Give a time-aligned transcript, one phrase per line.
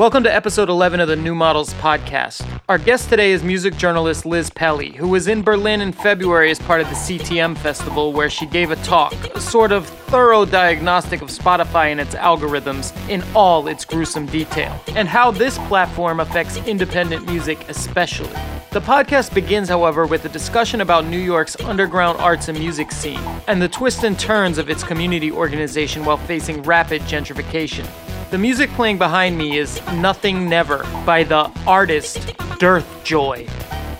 [0.00, 2.42] Welcome to episode 11 of the New Models podcast.
[2.70, 6.58] Our guest today is music journalist Liz Pelly, who was in Berlin in February as
[6.58, 11.20] part of the CTM festival, where she gave a talk, a sort of thorough diagnostic
[11.20, 16.56] of Spotify and its algorithms in all its gruesome detail, and how this platform affects
[16.66, 18.32] independent music especially.
[18.70, 23.20] The podcast begins, however, with a discussion about New York's underground arts and music scene
[23.48, 27.86] and the twists and turns of its community organization while facing rapid gentrification.
[28.30, 33.48] The music playing behind me is Nothing Never by the artist Dearth Joy.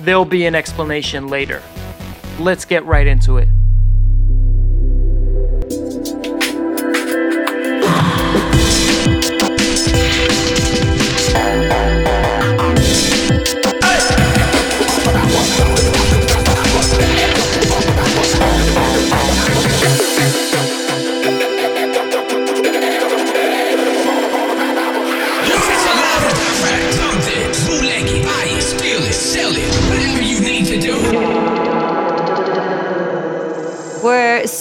[0.03, 1.61] There'll be an explanation later.
[2.39, 3.49] Let's get right into it.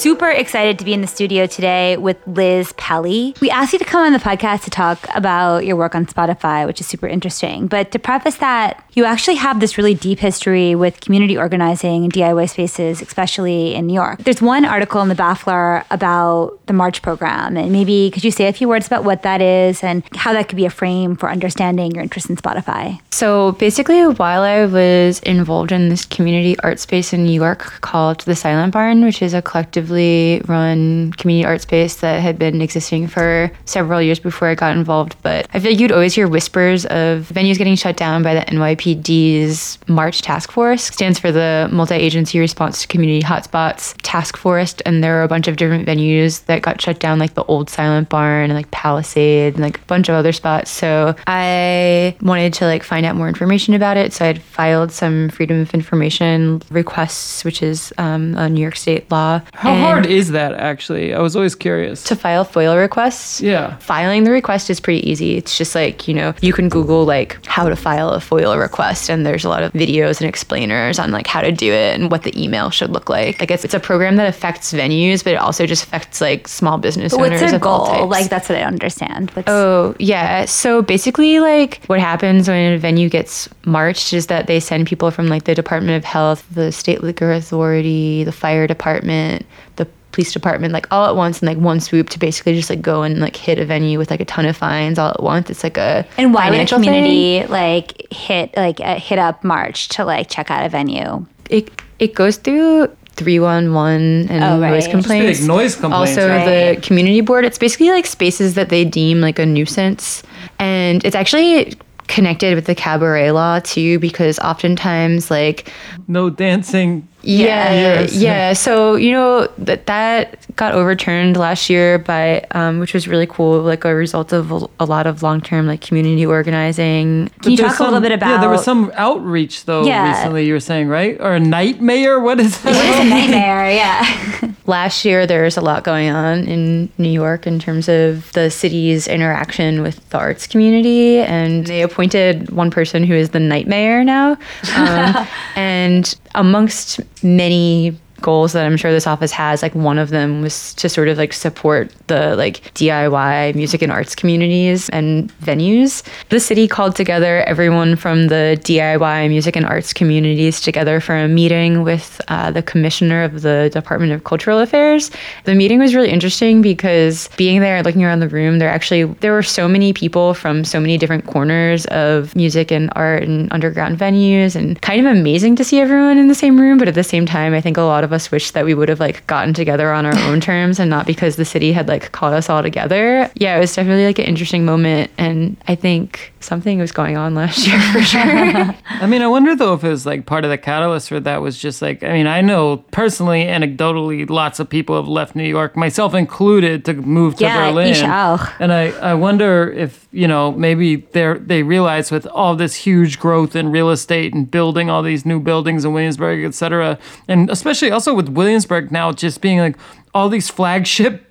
[0.10, 3.36] Super excited to be in the studio today with Liz Pelly.
[3.42, 6.66] We asked you to come on the podcast to talk about your work on Spotify,
[6.66, 7.68] which is super interesting.
[7.68, 12.12] But to preface that, you actually have this really deep history with community organizing and
[12.12, 14.24] DIY spaces, especially in New York.
[14.24, 18.48] There's one article in the Baffler about the March program, and maybe could you say
[18.48, 21.30] a few words about what that is and how that could be a frame for
[21.30, 23.00] understanding your interest in Spotify?
[23.12, 28.22] So basically, while I was involved in this community art space in New York called
[28.22, 29.99] the Silent Barn, which is a collectively
[30.48, 35.16] run community art space that had been existing for several years before I got involved,
[35.22, 38.42] but I feel like you'd always hear whispers of venues getting shut down by the
[38.42, 45.04] NYPD's March Task Force, stands for the Multi-Agency Response to Community Hotspots Task Force, and
[45.04, 48.10] there were a bunch of different venues that got shut down, like the old Silent
[48.10, 50.72] Barn and like Palisade and like a bunch of other spots.
[50.72, 54.14] So I wanted to like find out more information about it.
[54.14, 59.10] So I'd filed some Freedom of Information requests, which is um, a New York State
[59.12, 59.42] law.
[59.54, 61.14] How And hard is that actually?
[61.14, 62.04] I was always curious.
[62.06, 63.42] to file FOIL requests?
[63.42, 63.76] Yeah.
[63.78, 65.38] Filing the request is pretty easy.
[65.38, 69.10] It's just like, you know, you can Google like how to file a FOIL request
[69.10, 72.12] and there's a lot of videos and explainers on like how to do it and
[72.12, 73.40] what the email should look like.
[73.40, 76.78] Like it's, it's a program that affects venues, but it also just affects like small
[76.78, 78.08] business But owners what's their of all goal?
[78.08, 79.32] Like, that's what I understand.
[79.32, 80.46] What's, Oh, yeah.
[80.46, 85.12] So basically, like, what happens when a venue gets marched is that they send people
[85.12, 89.46] from, like, the Department of Health, the State Liquor Authority, the fire department,
[89.76, 89.79] the
[90.20, 93.04] police department, like, all at once in, like, one swoop to basically just, like, go
[93.04, 95.50] and, like, hit a venue with, like, a ton of fines all at once.
[95.50, 96.06] It's like a.
[96.18, 96.86] And why would a financial thing.
[96.88, 101.26] community like hit like a hit up March to like check out a venue?
[101.50, 104.72] It, it goes through 311 and Oh, right.
[104.72, 105.40] noise complaints.
[105.40, 106.76] big noise complaints, Also, right?
[106.76, 107.46] the community board.
[107.46, 110.22] It's basically like spaces that they deem like a nuisance.
[110.60, 111.76] And it's actually
[112.08, 115.72] connected with the cabaret law too, because oftentimes, like,
[116.08, 117.08] No dancing.
[117.22, 118.16] Yeah, Yes.
[118.16, 118.54] yeah.
[118.54, 123.62] So you know that that got overturned last year by, um, which was really cool,
[123.62, 127.30] like a result of a, lot of long term like community organizing.
[127.42, 128.30] Can you There's talk a little bit about?
[128.30, 130.10] Yeah, there was some outreach though Yeah.
[130.12, 130.46] recently.
[130.46, 132.20] You were saying right, or a nightmare?
[132.20, 133.06] What is that?
[133.06, 133.70] A nightmare.
[133.80, 134.52] Yeah.
[134.66, 139.08] last year there's a lot going on in New York in terms of the city's
[139.08, 144.04] interaction with the arts community and they appointed one person who is the night mayor
[144.04, 144.32] now
[144.76, 150.42] um, and amongst many goals that I'm sure this office has like one of them
[150.42, 156.04] was to sort of like support the like DIY music and arts communities and venues.
[156.30, 161.28] The city called together everyone from the DIY music and arts communities together for a
[161.28, 165.12] meeting with uh, the commissioner of the Department of Cultural Affairs.
[165.46, 169.34] The meeting was really interesting because being there looking around the room there actually there
[169.34, 173.98] were so many people from so many different corners of music and art and underground
[173.98, 176.78] venues and kind of amazing to see everyone in the same room.
[176.78, 178.90] But at the same time I think a lot of us wish that we would
[178.90, 182.12] have like gotten together on our own terms and not because the city had like
[182.12, 186.34] called us all together yeah it was definitely like an interesting moment and I think
[186.40, 188.22] something was going on last year for sure
[189.02, 191.42] I mean, I wonder though if it was like part of the catalyst for that
[191.42, 195.48] was just like, I mean, I know personally, anecdotally, lots of people have left New
[195.48, 197.88] York, myself included, to move to Yeah, Berlin.
[197.94, 198.50] ich auch.
[198.60, 203.20] And I, I wonder if, you know, maybe they they realize with all this huge
[203.20, 206.98] growth in real estate and building all these new buildings in Williamsburg, et cetera,
[207.28, 209.78] and especially also with Williamsburg now just being like
[210.14, 211.26] all these flagship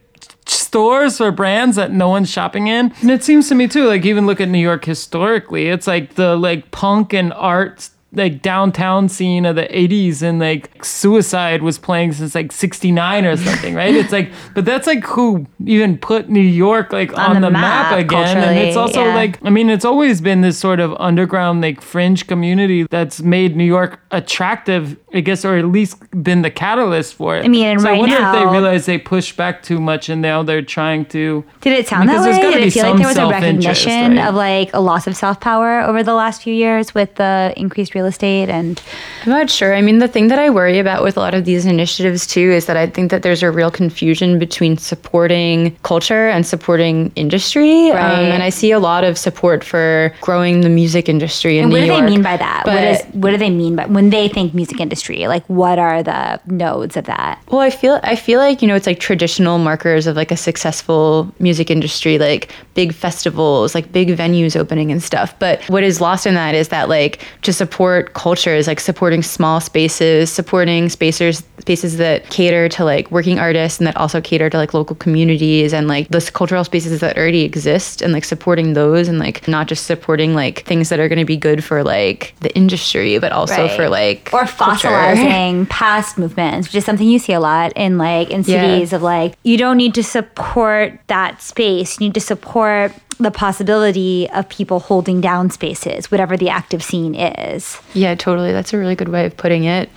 [0.46, 2.92] stores or brands that no one's shopping in.
[3.00, 6.14] And it seems to me too, like even look at New York historically, it's like
[6.14, 11.78] the like punk and art like downtown scene of the 80s and like suicide was
[11.78, 16.30] playing since like 69 or something right it's like but that's like who even put
[16.30, 19.14] new york like on, the the, map, map again and it's also yeah.
[19.14, 23.54] like i mean it's always been this sort of underground like fringe community that's made
[23.54, 27.66] new york attractive i guess or at least been the catalyst for it I mean,
[27.66, 30.42] and so i right wonder if they realize they pushed back too much and now
[30.42, 32.40] they're trying to Did it sound that way?
[32.40, 34.28] Did it feel like there was a recognition right?
[34.28, 37.94] of like a loss of self power over the last few years with the increased
[37.98, 38.80] real estate and
[39.24, 39.74] I'm not sure.
[39.74, 42.48] I mean, the thing that I worry about with a lot of these initiatives too
[42.52, 47.90] is that I think that there's a real confusion between supporting culture and supporting industry.
[47.90, 48.12] Right.
[48.18, 51.72] Um, and I see a lot of support for growing the music industry in And
[51.72, 52.04] what New do York.
[52.04, 52.62] they mean by that?
[52.66, 55.26] what is what do they mean by when they think music industry?
[55.26, 57.42] Like what are the nodes of that?
[57.50, 60.36] Well, I feel I feel like you know it's like traditional markers of like a
[60.36, 62.42] successful music industry, like
[62.74, 65.28] big festivals, like big venues opening and stuff.
[65.40, 67.12] But what is lost in that is that like
[67.42, 73.10] to support culture is like supporting small spaces, supporting spacers spaces that cater to like
[73.10, 77.00] working artists and that also cater to like local communities and like those cultural spaces
[77.00, 80.98] that already exist and like supporting those and like not just supporting like things that
[81.00, 83.76] are going to be good for like the industry, but also Right.
[83.76, 84.88] for like or culture.
[84.88, 88.62] fossilizing past movements, which is something you see a lot in like in Yeah.
[88.62, 92.00] cities of like you don't need to support that space.
[92.00, 97.14] You need to support the possibility of people holding down spaces, whatever the active scene
[97.14, 97.80] is.
[97.94, 98.52] Yeah, totally.
[98.52, 99.90] That's a really good way of putting it.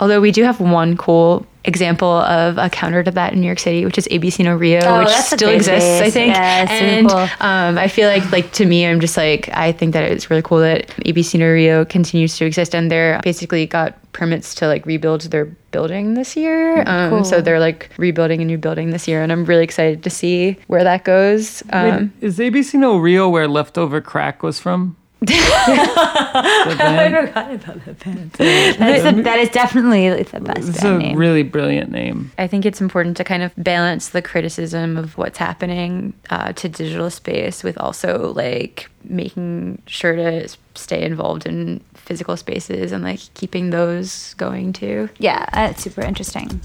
[0.00, 3.58] Although we do have one cool example of a counter to that in New York
[3.58, 6.34] City, which is ABC No Rio, Oh, which still great exists, I think.
[6.34, 7.18] Yeah, super and cool.
[7.46, 10.40] um, I feel like, like to me, I'm just like, I think that it's really
[10.42, 14.86] cool that ABC No Rio continues to exist, and they're basically got permits to like
[14.86, 16.82] rebuild their building this year.
[16.86, 17.24] Um, Cool.
[17.24, 20.56] So they're like rebuilding a new building this year, and I'm really excited to see
[20.66, 21.62] where that goes.
[21.72, 24.96] Wait, Um, is ABC No Rio where leftover crack was from?
[25.20, 28.32] The band?
[28.32, 31.18] That's a, that is definitely the best It's band a name.
[31.18, 32.32] really brilliant name.
[32.38, 36.68] I think it's important to kind of balance the criticism of what's happening uh, to
[36.68, 43.20] digital space with also like making sure to stay involved in physical spaces and like
[43.34, 45.08] keeping those going too.
[45.18, 46.60] yeah, that's super interesting.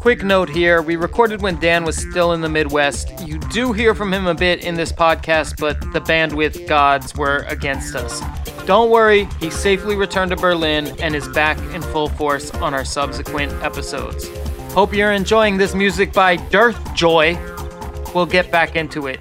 [0.00, 3.20] Quick note here we recorded when Dan was still in the Midwest.
[3.20, 7.44] You do hear from him a bit in this podcast, but the bandwidth gods were
[7.48, 8.22] against us.
[8.64, 12.84] Don't worry, he safely returned to Berlin and is back in full force on our
[12.84, 14.26] subsequent episodes.
[14.72, 17.38] Hope you're enjoying this music by Dearth Joy.
[18.14, 19.20] We'll get back into it.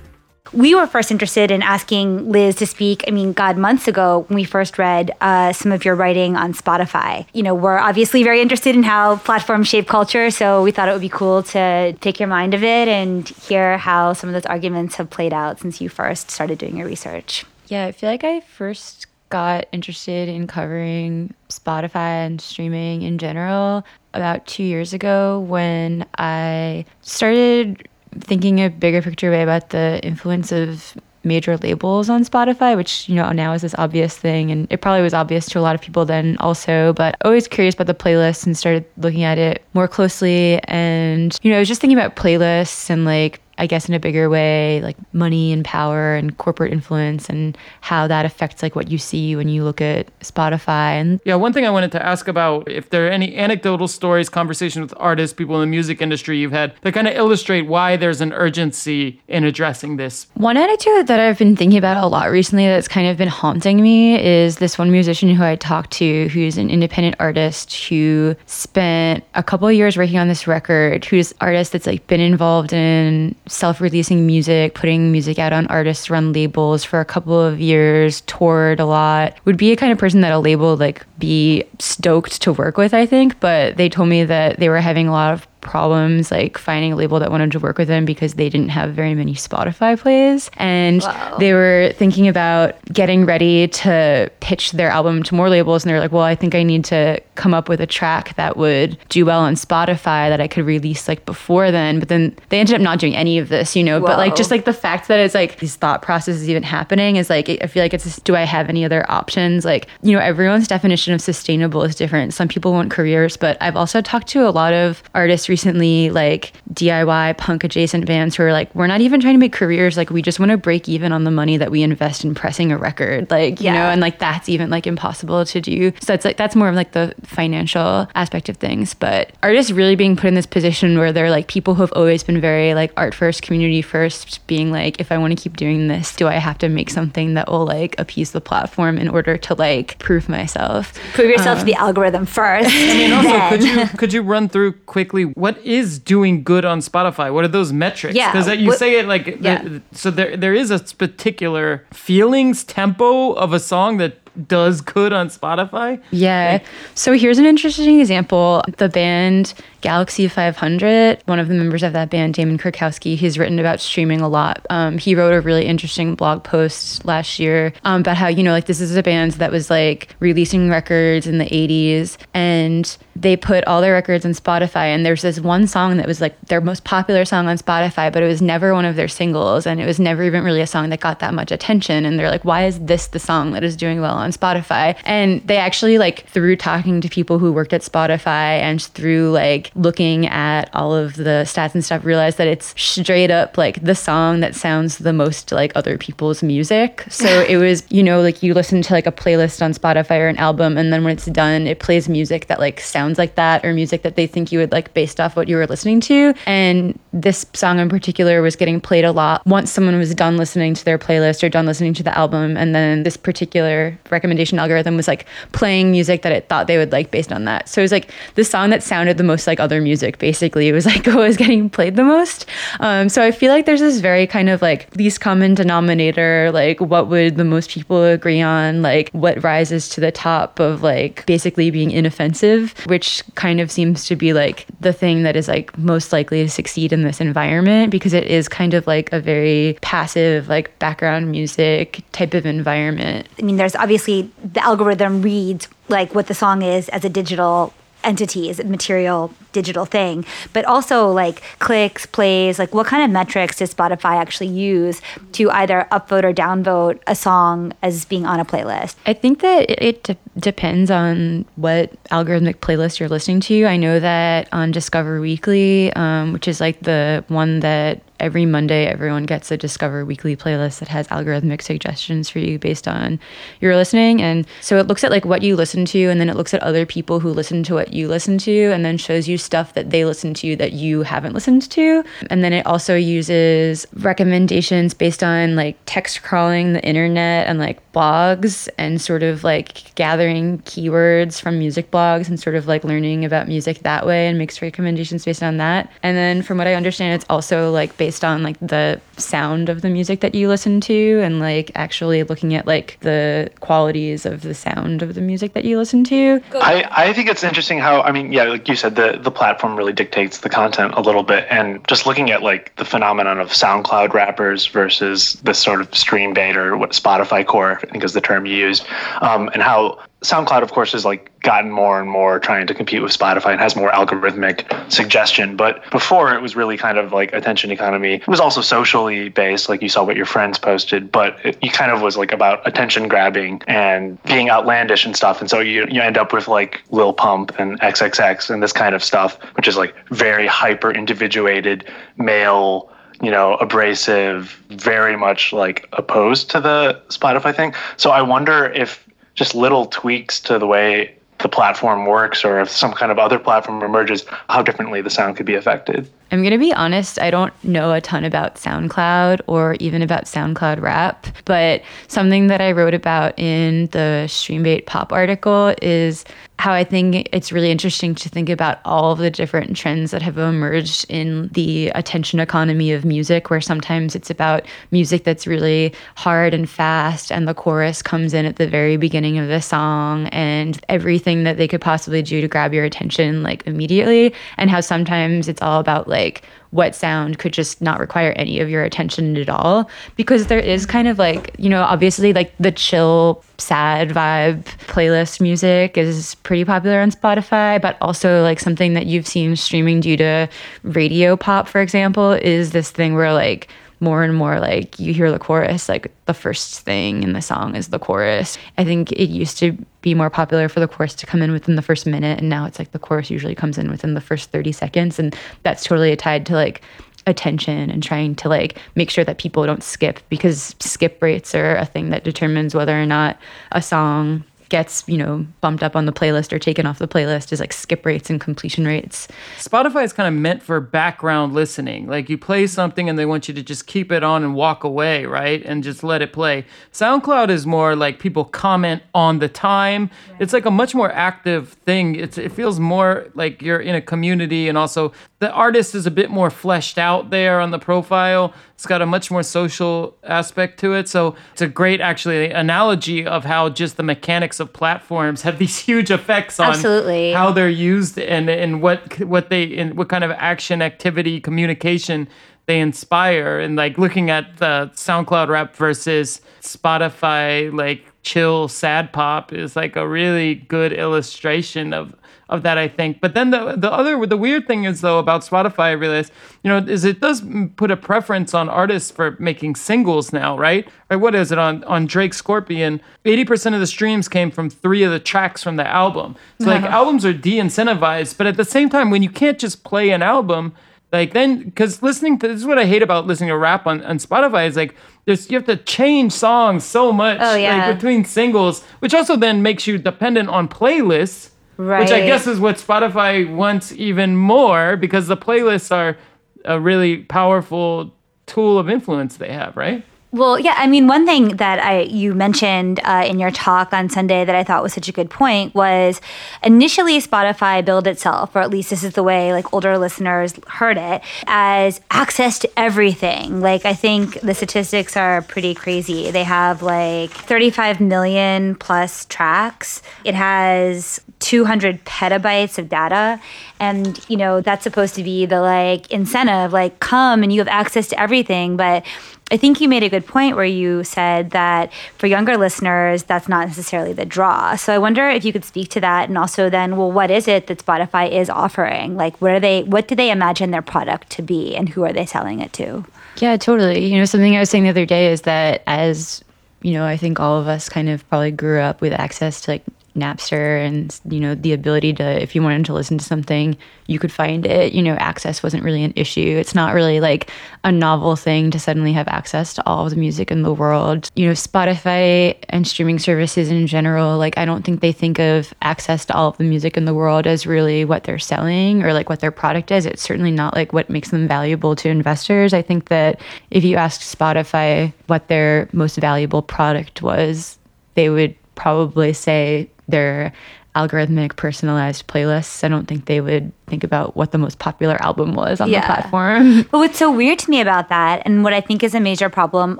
[0.54, 3.04] We were first interested in asking Liz to speak.
[3.07, 6.54] I mean, God, months ago when we first read uh, some of your writing on
[6.54, 7.28] Spotify.
[7.34, 10.94] You know, we're obviously very interested in how platforms shape culture, so we thought it
[10.94, 14.46] would be cool to take your mind of it and hear how some of those
[14.46, 17.46] arguments have played out since you first started doing your research.
[17.68, 23.86] Yeah, I feel like I first got interested in covering Spotify and streaming in general
[24.13, 27.88] about two years ago when I started
[28.19, 33.15] thinking a bigger picture way about the influence of major labels on Spotify, which, you
[33.15, 34.51] know, now is this obvious thing.
[34.51, 37.75] And it probably was obvious to a lot of people then also, but always curious
[37.75, 40.59] about the playlists and started looking at it more closely.
[40.63, 44.00] And, you know, I was just thinking about playlists and like, I guess in a
[44.00, 48.89] bigger way, like money and power and corporate influence and how that affects like what
[48.89, 50.94] you see when you look at Spotify.
[51.00, 54.29] And Yeah, one thing I wanted to ask about if there are any anecdotal stories,
[54.29, 57.97] conversations with artists, people in the music industry you've had that kind of illustrate why
[57.97, 60.27] there's an urgency in addressing this.
[60.35, 63.81] one anecdote that I've been thinking about a lot recently that's kind of been haunting
[63.81, 69.24] me is this one musician who I talked to who's an independent artist who spent
[69.36, 73.36] a couple of years working on this record, who's artist that's like been involved in
[73.50, 78.79] self-releasing music, putting music out on artists run labels for a couple of years, toured
[78.79, 79.36] a lot.
[79.46, 82.94] Would be a kind of person that a label like be stoked to work with,
[82.94, 86.58] I think, but they told me that they were having a lot of problems like
[86.58, 89.34] finding a label that wanted to work with them because they didn't have very many
[89.34, 90.50] Spotify plays.
[90.58, 91.01] And
[91.39, 95.84] they were thinking about getting ready to pitch their album to more labels.
[95.84, 98.36] And they were like well I think I need to come up with a track
[98.36, 102.00] that would do well on Spotify that I could release like before then.
[102.00, 104.00] But then they ended up not doing any of this you know?
[104.00, 107.30] But like just like the fact that it's like these thought processes even happening is
[107.30, 109.66] like I feel like it's just, do I have any other options?
[109.66, 112.34] Like you know everyone's definition of sustainable is different.
[112.34, 116.10] Some people want careers but I've also talked to a lot of artists most recently
[116.12, 119.98] like DIY punk adjacent bands who are like, we're not even trying to make careers.
[119.98, 122.72] Like, we just want to break even on the money that we invest in pressing
[122.72, 123.29] a record.
[123.32, 123.74] Like, you Yeah.
[123.74, 125.91] know, and like that's even like impossible to do.
[126.01, 128.94] So it's like, that's more of like the financial aspect of things.
[128.94, 132.24] But artists really being put in this position where they're like people who have always
[132.24, 135.88] been very like art first, community first, being like, if I want to keep doing
[135.88, 139.36] this, do I have to make something that will like appease the platform in order
[139.38, 140.94] to like prove myself?
[141.13, 142.70] Prove yourself to um, the algorithm first.
[142.72, 146.65] I mean, also, then- could you could you run through quickly what is doing good
[146.65, 147.34] on Spotify?
[147.34, 148.15] What are those metrics?
[148.15, 149.62] Yeah, because you what- say it like Yeah.
[149.63, 154.13] the- so there there is a particular feelings tempo of a song that
[154.48, 156.00] does good on Spotify.
[156.12, 156.60] Yeah.
[156.96, 158.63] So here's an interesting example.
[158.77, 163.59] The band Galaxy 500, one of the members of that band, Damon Krukowski, he's written
[163.59, 164.65] about streaming a lot.
[164.69, 168.51] Um, he wrote a really interesting blog post last year um, about how, you know,
[168.51, 173.36] like this is a band that was like releasing records in the 80s and they
[173.36, 174.86] put all their records on Spotify.
[174.86, 178.24] And there's this one song that was like their most popular song on Spotify, but
[178.24, 179.67] it was never one of their singles.
[179.67, 182.05] And it was never even really a song that got that much attention.
[182.05, 184.98] And they're like, why is this the song that is doing well on Spotify?
[185.03, 189.68] And they actually, like, through talking to people who worked at Spotify and through like
[189.75, 193.95] looking at all of the stats and stuff, realized that it's straight up like the
[193.95, 197.05] song that sounds the most like other people's music.
[197.09, 200.27] So it was, you know, like you listen to like a playlist on Spotify or
[200.27, 203.65] an album, and then when it's done, it plays music that like sounds like that
[203.65, 206.33] or music that they think you would like based off what you were listening to.
[206.45, 210.73] And this song in particular was getting played a lot once someone was done listening
[210.73, 212.57] to their playlist or done listening to the album.
[212.57, 216.91] And then this particular recommendation algorithm was like playing music that it thought they would
[216.91, 217.69] like based on that.
[217.69, 220.68] So it was like the song that sounded the most like other music, basically.
[220.68, 222.46] It was like what was getting played the most.
[222.80, 226.80] Um, so I feel like there's this very kind of like least common denominator, like
[226.80, 231.25] what would the most people agree on, like what rises to the top of like
[231.25, 235.78] basically being inoffensive, which kind of seems to be like the thing that is like
[235.78, 239.78] most likely to succeed in this environment because it is kind of like a very
[239.82, 243.28] passive, like background music type of environment.
[243.38, 247.74] I mean, there's obviously the algorithm reads like what the song is as a digital
[248.03, 253.10] entity, as a material digital thing, but also like clicks, plays, like what kind of
[253.10, 255.01] metrics does Spotify actually use
[255.34, 258.96] to either upvote or downvote a song as being on a playlist?
[259.06, 263.65] I think that it, it de- depends on what algorithmic playlist you're listening to.
[263.65, 268.85] I know that on Discover Weekly, um, which is like the one that every Monday
[268.85, 273.19] everyone gets a Discover Weekly playlist that has algorithmic suggestions for you based on
[273.61, 274.21] your listening.
[274.21, 276.61] And so it looks at like what you listen to, and then it looks at
[276.63, 279.89] other people who listen to what you listen to, and then shows you stuff that
[279.89, 282.03] they listen to that you haven't listened to.
[282.29, 287.79] And then it also uses recommendations based on like text crawling the internet and like
[287.93, 293.25] blogs and sort of like gathering keywords from music blogs and sort of like learning
[293.25, 295.91] about music that way and makes recommendations based on that.
[296.03, 299.82] And then from what I understand, it's also like based on like the sound of
[299.82, 304.42] the music that you listen to and like actually looking at like the qualities of
[304.42, 306.42] the sound of the music that you listen to.
[306.56, 309.75] I, I think it's interesting how I mean yeah like you said the the platform
[309.75, 313.50] really dictates the content a little bit and just looking at like the phenomenon of
[313.50, 318.13] SoundCloud rappers versus this sort of stream bait or what Spotify core I think is
[318.13, 318.86] the term you used
[319.22, 323.01] um, and how SoundCloud of course has like gotten more and more trying to compete
[323.01, 325.55] with Spotify and has more algorithmic suggestion.
[325.55, 328.15] But before it was really kind of like attention economy.
[328.15, 331.69] It was also socially based like you saw what your friends posted but it, you
[331.71, 335.39] kind of was like about attention grabbing and being outlandish and stuff.
[335.39, 338.93] And so you you end up with like Lil Pump and XXX and this kind
[338.93, 341.85] of stuff which is like very hyper individuated
[342.17, 347.73] male you know, abrasive, very much like opposed to the Spotify thing.
[347.97, 349.09] So I wonder if
[349.39, 353.39] just little tweaks to the way the platform works or if some kind of other
[353.39, 356.05] platform emerges, how differently the sound could be affected.
[356.29, 360.25] I'm going to be honest, I don't know a ton about SoundCloud or even about
[360.25, 366.25] SoundCloud rap, but something that I wrote about in the Streambait Pop article is
[366.60, 370.22] how I think it's really interesting to think about all of the different trends that
[370.22, 375.94] have emerged in the attention economy of music, where sometimes it's about music that's really
[376.16, 380.28] hard and fast, and the chorus comes in at the very beginning of the song,
[380.28, 384.82] and everything that they could possibly do to grab your attention like immediately, and how
[384.82, 389.35] sometimes it's all about like what sound could just not require any of your attention
[389.38, 389.89] at all.
[390.15, 395.41] Because there is kind of like you know obviously like the chill sad vibe playlist
[395.41, 400.15] music is pretty popular on spotify but also like something that you've seen streaming due
[400.15, 400.47] to
[400.83, 403.67] radio pop for example is this thing where like
[404.00, 407.75] more and more like you hear the chorus, like the first thing in the song
[407.75, 408.58] is the chorus.
[408.77, 411.75] I think it used to be more popular for the chorus to come in within
[411.75, 414.51] the first minute, and now it's like the chorus usually comes in within the first
[414.51, 415.20] 30 seconds.
[415.20, 416.82] And that's totally tied to like
[417.27, 421.75] attention and trying to like make sure that people don't skip because skip rates are
[421.75, 423.38] a thing that determines whether or not
[423.72, 427.51] a song gets you know bumped up on the playlist or taken off the playlist
[427.51, 429.27] is like skip rates and completion rates.
[429.57, 432.07] Spotify is kind of meant for background listening.
[432.07, 434.83] Like you play something and they want you to just keep it on and walk
[434.83, 435.63] away right?
[435.65, 436.65] And just let it play.
[436.91, 440.09] Soundcloud is more like people comment on the time.
[440.39, 442.15] It's like a much more active thing.
[442.15, 446.11] It's, it feels more like you're in a community and also the artist is a
[446.11, 448.53] bit more fleshed out there on the profile.
[448.73, 451.07] It's got a much more social aspect to it.
[451.07, 455.78] So it's a great, actually, analogy of how just the mechanics of platforms have these
[455.89, 457.32] huge effects on Absolutely.
[457.32, 462.28] how they're used and and what what they and what kind of action, activity, communication
[462.66, 463.60] they inspire.
[463.60, 469.95] And like looking at the SoundCloud rap versus Spotify, like chill sad pop is like
[469.95, 472.15] a really good illustration of
[472.49, 473.21] of that, I think.
[473.21, 476.31] But then the the other the weird thing is though about Spotify, I realize,
[476.63, 477.43] you know, is it does
[477.75, 480.88] put a preference on artists for making singles now, right?
[481.09, 481.17] Right?
[481.17, 483.01] What is it on on Drake Scorpion?
[483.25, 486.35] Eighty percent of the streams came from three of the tracks from the album.
[486.59, 490.09] So like albums are de-incentivized, but at the same time, when you can't just play
[490.09, 490.73] an album.
[491.12, 494.04] Like then, because listening to this is what I hate about listening to rap on,
[494.04, 497.88] on Spotify is like there's you have to change songs so much oh, yeah.
[497.88, 502.01] like between singles, which also then makes you dependent on playlists Right.
[502.01, 506.18] Which I guess is what Spotify wants even more because the playlists are
[506.66, 508.13] a really powerful
[508.48, 510.04] tool of influence they have, right?
[510.31, 514.09] Well, yeah, I mean, one thing that I you mentioned uh, in your talk on
[514.09, 516.21] Sunday that I thought was such a good point was
[516.63, 520.98] initially Spotify billed itself, or at least this is the way like older listeners heard
[521.00, 523.59] it, as access to everything.
[523.59, 526.29] Like I think the statistics are pretty crazy.
[526.29, 530.03] They have like 35 million plus tracks.
[530.25, 533.39] It has 200 petabytes of data
[533.79, 537.67] and you know that's supposed to be the like incentive like come and you have
[537.69, 539.05] access to everything but
[539.51, 543.48] I think you made a good point where you said that for younger listeners, that's
[543.48, 544.75] not necessarily the draw.
[544.75, 547.48] So I wonder if you could speak to that, and also then, well, what is
[547.48, 549.15] it that Spotify is offering?
[549.15, 549.84] Like, what are they?
[549.84, 553.06] What do they imagine their product to be, and who are they selling it to?
[553.38, 554.06] Yeah, totally.
[554.06, 556.44] You know, something I was saying the other day is that as
[556.82, 559.72] you know, I think all of us kind of probably grew up with access to
[559.72, 559.84] like
[560.16, 564.20] Napster and you know the ability to if you wanted to listen to something you
[564.20, 564.94] could find it.
[564.94, 566.58] You know access wasn't really an issue.
[566.60, 567.51] It's not really like
[567.84, 571.30] a novel thing to suddenly have access to all of the music in the world.
[571.36, 575.74] You know Spotify and streaming services in general like I don't think they think of
[575.82, 579.13] access to all of the music in the world as really what they're selling or
[579.13, 580.06] like what their product is.
[580.06, 582.74] It's certainly not like what makes them valuable to investors.
[582.74, 583.41] I think that
[583.72, 587.78] if you asked Spotify what their most valuable product was
[588.19, 590.54] they would probably say their
[590.95, 592.84] algorithmic personalized playlists.
[592.84, 596.02] I don't think they would think about what the most popular album was on yeah.
[596.02, 596.84] the platform.
[596.91, 599.50] But what's so weird to me about that, and what I think is a major
[599.50, 600.00] problem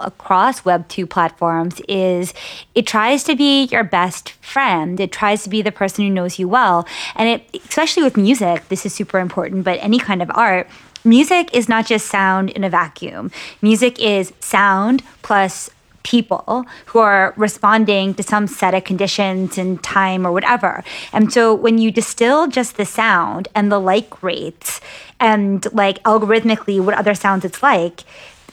[0.02, 2.34] across Web2 platforms, is
[2.76, 5.00] it tries to be your best friend.
[5.00, 6.88] It tries to be the person who knows you well.
[7.16, 10.68] And it, especially with music, this is super important, but any kind of art,
[11.04, 13.32] music is not just sound in a vacuum.
[13.62, 15.70] Music is sound plus
[16.04, 20.84] people who are responding to some set of conditions and time or whatever.
[21.14, 24.82] And so when you distill just the sound and the like rates
[25.20, 28.04] and like algorithmically what other sounds it's like,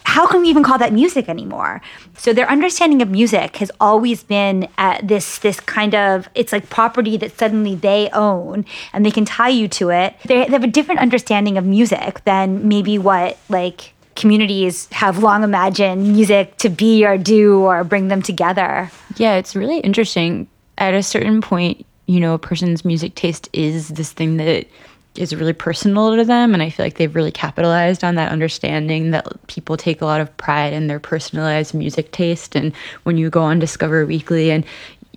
[0.07, 1.83] how can we even call that music anymore?
[2.17, 6.71] So their understanding of music has always been at this this kind of it's like
[6.71, 10.15] property that suddenly they own and they can tie you to it.
[10.25, 15.45] They, they have a different understanding of music than maybe what like communities have long
[15.45, 18.91] imagined music to be or do or bring them together.
[19.17, 20.49] Yeah, it's really interesting.
[20.79, 24.67] At a certain point, you know, a person's music taste is this thing that
[25.15, 26.53] is really personal to them.
[26.53, 30.21] And I feel like they've really capitalized on that understanding that people take a lot
[30.21, 32.55] of pride in their personalized music taste.
[32.55, 32.75] And
[33.05, 34.65] when you go on Discover Weekly, and,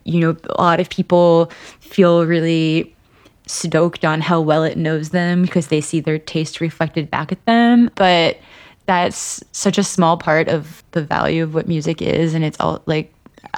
[0.06, 2.96] you know, a lot of people feel really
[3.46, 7.44] stoked on how well it knows them because they see their taste reflected back at
[7.46, 7.90] them.
[7.96, 8.38] But
[8.90, 12.82] that's such a small part of the value of what music is and it's all
[12.88, 13.14] like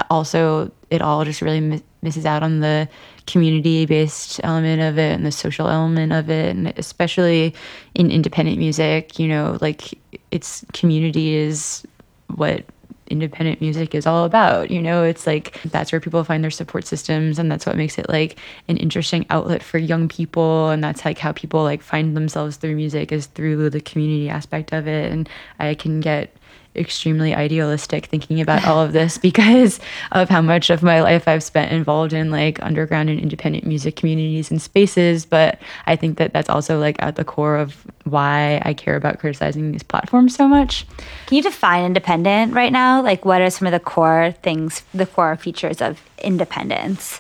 [0.10, 2.86] also it all just really mi- misses out on the
[3.28, 7.56] community based element of it and the social element of it and especially
[7.96, 9.98] in independent music you know like
[10.32, 11.88] its community is
[12.36, 12.66] what
[13.12, 14.72] independent music is all about.
[14.72, 17.98] You know, it's like that's where people find their support systems and that's what makes
[17.98, 22.16] it like an interesting outlet for young people and that's like how people like find
[22.16, 26.36] themselves through music is through the community aspect of it and I can get
[26.76, 29.80] extremely idealistic thinking about all of this because
[30.12, 33.96] of how much of my life I've spent involved in like underground and independent music
[33.96, 35.26] communities and spaces.
[35.26, 39.20] But I think that that's also like at the core of why I care about
[39.20, 40.86] criticizing these platforms so much.
[41.28, 43.02] Can you define independent right now?
[43.02, 47.20] Like, what are some of the core things, the core features of independence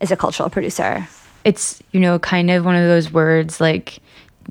[0.00, 1.08] as a cultural producer?
[1.44, 3.98] It's, you know, kind of one of those words like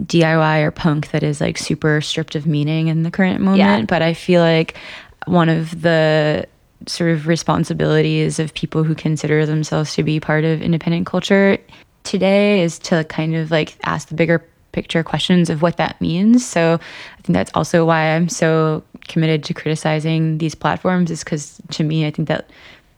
[0.02, 3.60] DIY or punk that is like super stripped of meaning in the current moment.
[3.60, 3.86] Yeah.
[3.86, 4.78] But I feel like
[5.26, 6.48] one of the
[6.88, 11.58] sort of responsibilities of people who consider themselves to be part of independent culture
[12.04, 16.46] today is to kind of like ask the bigger picture questions of what that means.
[16.46, 21.60] So I think that's also why I'm so committed to criticizing these platforms is because
[21.72, 22.50] to me, I think that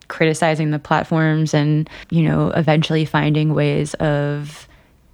[0.10, 4.68] criticizing the platforms and, you know, eventually finding ways of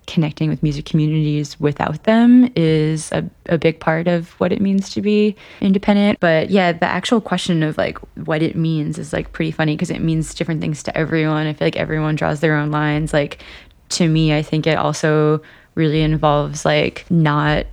[0.08, 4.90] connecting with music communities without them is a, a big part of what it means
[4.92, 6.20] to be independent.
[6.20, 9.92] But yeah, the actual question of like what it means is like pretty funny because
[9.92, 11.46] it means different things to everyone.
[11.46, 13.14] I feel like everyone draws their own lines.
[13.14, 13.44] Like
[13.90, 15.42] to me, I think it also
[15.76, 17.68] really involves like not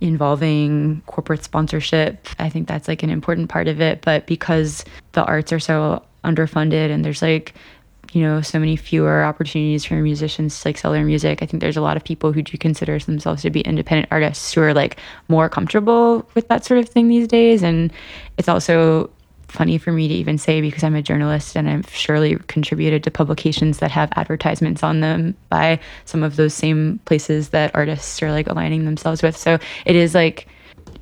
[0.00, 2.28] involving corporate sponsorship.
[2.38, 4.02] I think that's like an important part of it.
[4.02, 7.54] But because the arts are so underfunded and there's like
[8.12, 11.42] you know so many fewer opportunities for musicians to like sell their music.
[11.42, 14.52] I think there's a lot of people who do consider themselves to be independent artists
[14.52, 14.96] who are like
[15.28, 17.62] more comfortable with that sort of thing these days.
[17.62, 17.92] And
[18.38, 19.10] it's also
[19.48, 23.10] funny for me to even say because i'm a journalist and i've surely contributed to
[23.10, 28.30] publications that have advertisements on them by some of those same places that artists are
[28.30, 29.36] like aligning themselves with.
[29.36, 30.46] So it is like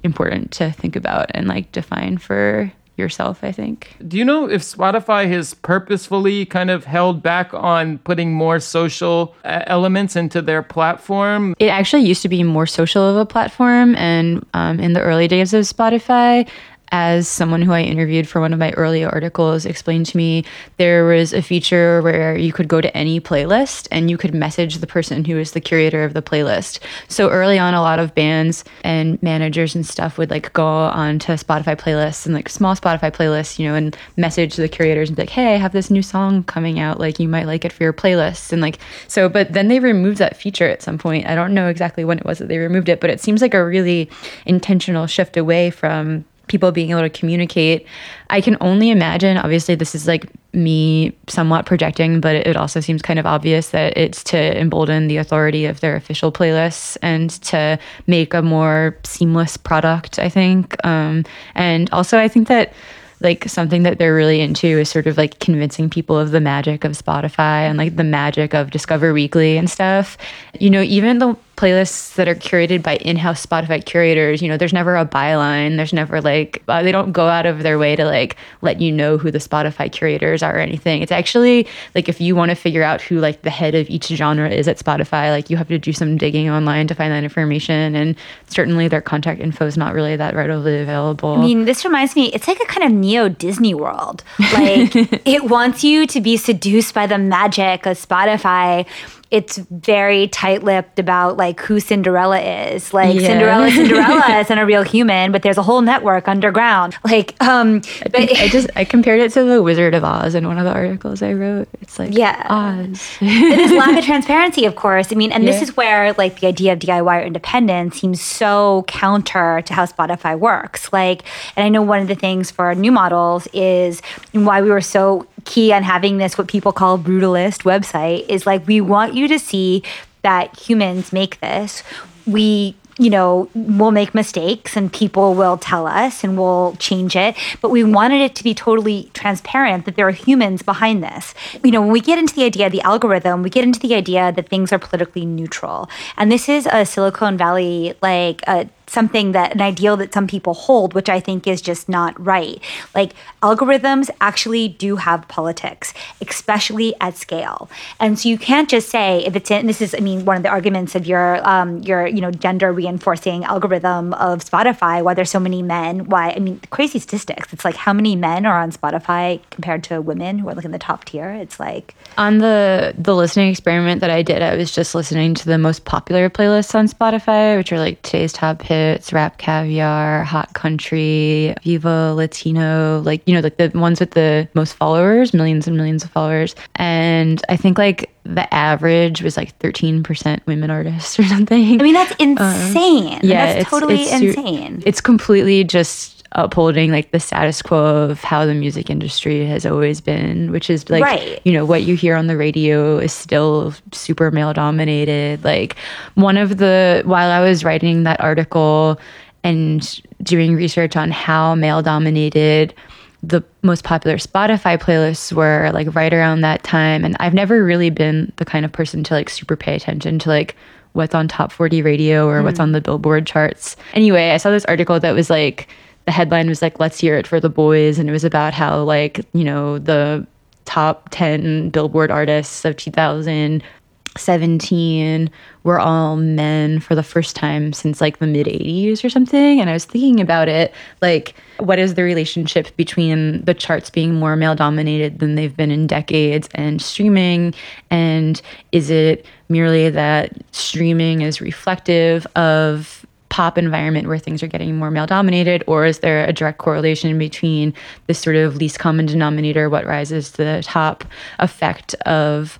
[0.02, 3.96] important to think about and like define for yourself, I think.
[4.06, 9.34] Do you know if Spotify has purposefully kind of held back on putting more social
[9.44, 11.54] uh, elements into their platform?
[11.58, 13.94] It actually used to be more social of a platform.
[13.96, 16.48] And um, in the early days of Spotify,
[16.92, 20.44] as someone who I interviewed for one of my early articles explained to me,
[20.77, 24.77] there was a feature where you could go to any playlist and you could message
[24.77, 26.79] the person who is the curator of the playlist.
[27.09, 31.18] So early on, a lot of bands and managers and stuff would like go on
[31.20, 35.16] to Spotify playlists and like small Spotify playlists, you know, and message the curators and
[35.16, 36.98] be like, hey, I have this new song coming out.
[36.98, 38.53] Like, you might like it for your playlist.
[38.53, 41.27] And like, so, but then they removed that feature at some point.
[41.27, 43.55] I don't know exactly when it was that they removed it, but it seems like
[43.55, 44.11] a really
[44.46, 47.87] intentional shift away from people being able to communicate.
[48.30, 53.02] I can only imagine, obviously, this is like me somewhat projecting, but it also seems
[53.02, 57.78] kind of obvious that it's to embolden the authority of their official playlists and to
[58.06, 60.74] make a more seamless product, I think.
[60.84, 62.72] Um, and also, I think that
[63.20, 66.84] like something that they're really into is sort of like convincing people of the magic
[66.84, 70.16] of Spotify and like the magic of Discover Weekly and stuff.
[70.58, 74.72] You know, even the playlists that are curated by in-house Spotify curators, you know, there's
[74.72, 75.76] never a byline.
[75.76, 78.92] There's never like uh, they don't go out of their way to like let you
[78.92, 81.02] know who the Spotify curators are or anything.
[81.02, 81.66] It's actually
[81.96, 84.68] like if you want to figure out who like the head of each genre is
[84.68, 87.96] at Spotify, like you have to do some digging online to find that information.
[87.96, 88.14] And
[88.46, 91.34] certainly their contact info is not really that readily available.
[91.34, 94.22] I mean, this reminds me, it's like a kind of neo Disney world.
[94.38, 94.94] Like
[95.26, 98.86] it wants you to be seduced by the magic of Spotify
[99.30, 102.94] it's very tight-lipped about like who Cinderella is.
[102.94, 103.26] Like Yeah.
[103.28, 106.96] Cinderella, Cinderella isn't a real human, but there's a whole network underground.
[107.04, 110.46] Like, um, I, but I just I compared it to the Wizard of Oz in
[110.46, 111.68] one of the articles I wrote.
[111.80, 112.46] It's like Yeah.
[112.48, 113.06] Oz.
[113.20, 115.12] it is lack of transparency, of course.
[115.12, 118.84] I mean, and this is where like the idea of DIY or independence seems so
[118.88, 120.92] counter to how Spotify works.
[120.92, 121.22] Like,
[121.56, 124.00] and I know one of the things for new models is
[124.32, 128.66] why we were so key on having this what people call brutalist website is like
[128.66, 129.82] we want you to see
[130.22, 131.82] that humans make this.
[132.26, 137.37] We you know, we'll make mistakes and people will tell us and we'll change it.
[137.62, 141.32] But we wanted it to be totally transparent that there are humans behind this.
[141.62, 143.94] You know, when we get into the idea of the algorithm, we get into the
[143.94, 145.88] idea that things are politically neutral.
[146.16, 150.55] And this is a Silicon Valley, like, a something that an ideal that some people
[150.55, 152.61] hold, which I think is just not right.
[152.94, 157.68] Like algorithms actually do have politics, especially at scale.
[158.01, 160.42] And so you can't just say if it's in this is I mean one of
[160.42, 165.31] the arguments of your um your you know gender reinforcing algorithm of Spotify, why there's
[165.31, 167.53] so many men, why I mean crazy statistics.
[167.53, 170.70] It's like how many men are on Spotify compared to women who are like in
[170.72, 171.31] the top tier.
[171.31, 175.44] It's like On the the listening experiment that I did, I was just listening to
[175.46, 178.77] the most popular playlists on Spotify, which are like today's top hits,
[179.12, 184.74] rap caviar, hot country, Viva Latino, like you know, like the ones with the most
[184.74, 186.54] followers, millions and millions of followers.
[186.76, 191.80] And I think like the average was like 13% women artists or something.
[191.80, 193.20] I mean that's um, insane.
[193.22, 194.82] yeah, that's it's- totally it's insane.
[194.86, 200.00] It's completely just upholding like the status quo of how the music industry has always
[200.00, 201.40] been, which is like Right.
[201.44, 205.42] you know what you hear on the radio is still super male dominated.
[205.44, 205.76] Like
[206.14, 209.00] one of the while I was writing that article
[209.42, 212.74] and doing research on how male dominated
[213.22, 217.90] the most popular Spotify playlists were like right around that time and I've never really
[217.90, 220.54] been the kind of person to like super pay attention to like
[220.92, 222.64] what's on top 40 radio or what's mm.
[222.64, 223.76] on the Billboard charts.
[223.94, 225.68] Anyway, I saw this article that was like
[226.08, 228.82] the headline was like let's hear it for the boys and it was about how
[228.82, 230.26] like, you know, the
[230.64, 235.30] top 10 Billboard artists of 2017
[235.64, 239.60] were all men for the first time since like the mid 80s or something.
[239.60, 244.14] And I was thinking about it like, what is the relationship between the charts being
[244.14, 247.52] more male dominated than they've been in decades and streaming?
[247.90, 248.40] And
[248.72, 252.97] is it merely that streaming is reflective of
[253.28, 257.18] pop environment where things are getting more male dominated or is there a direct correlation
[257.18, 257.74] between
[258.06, 261.04] this sort of least common denominator what rises to the top
[261.38, 262.58] effect of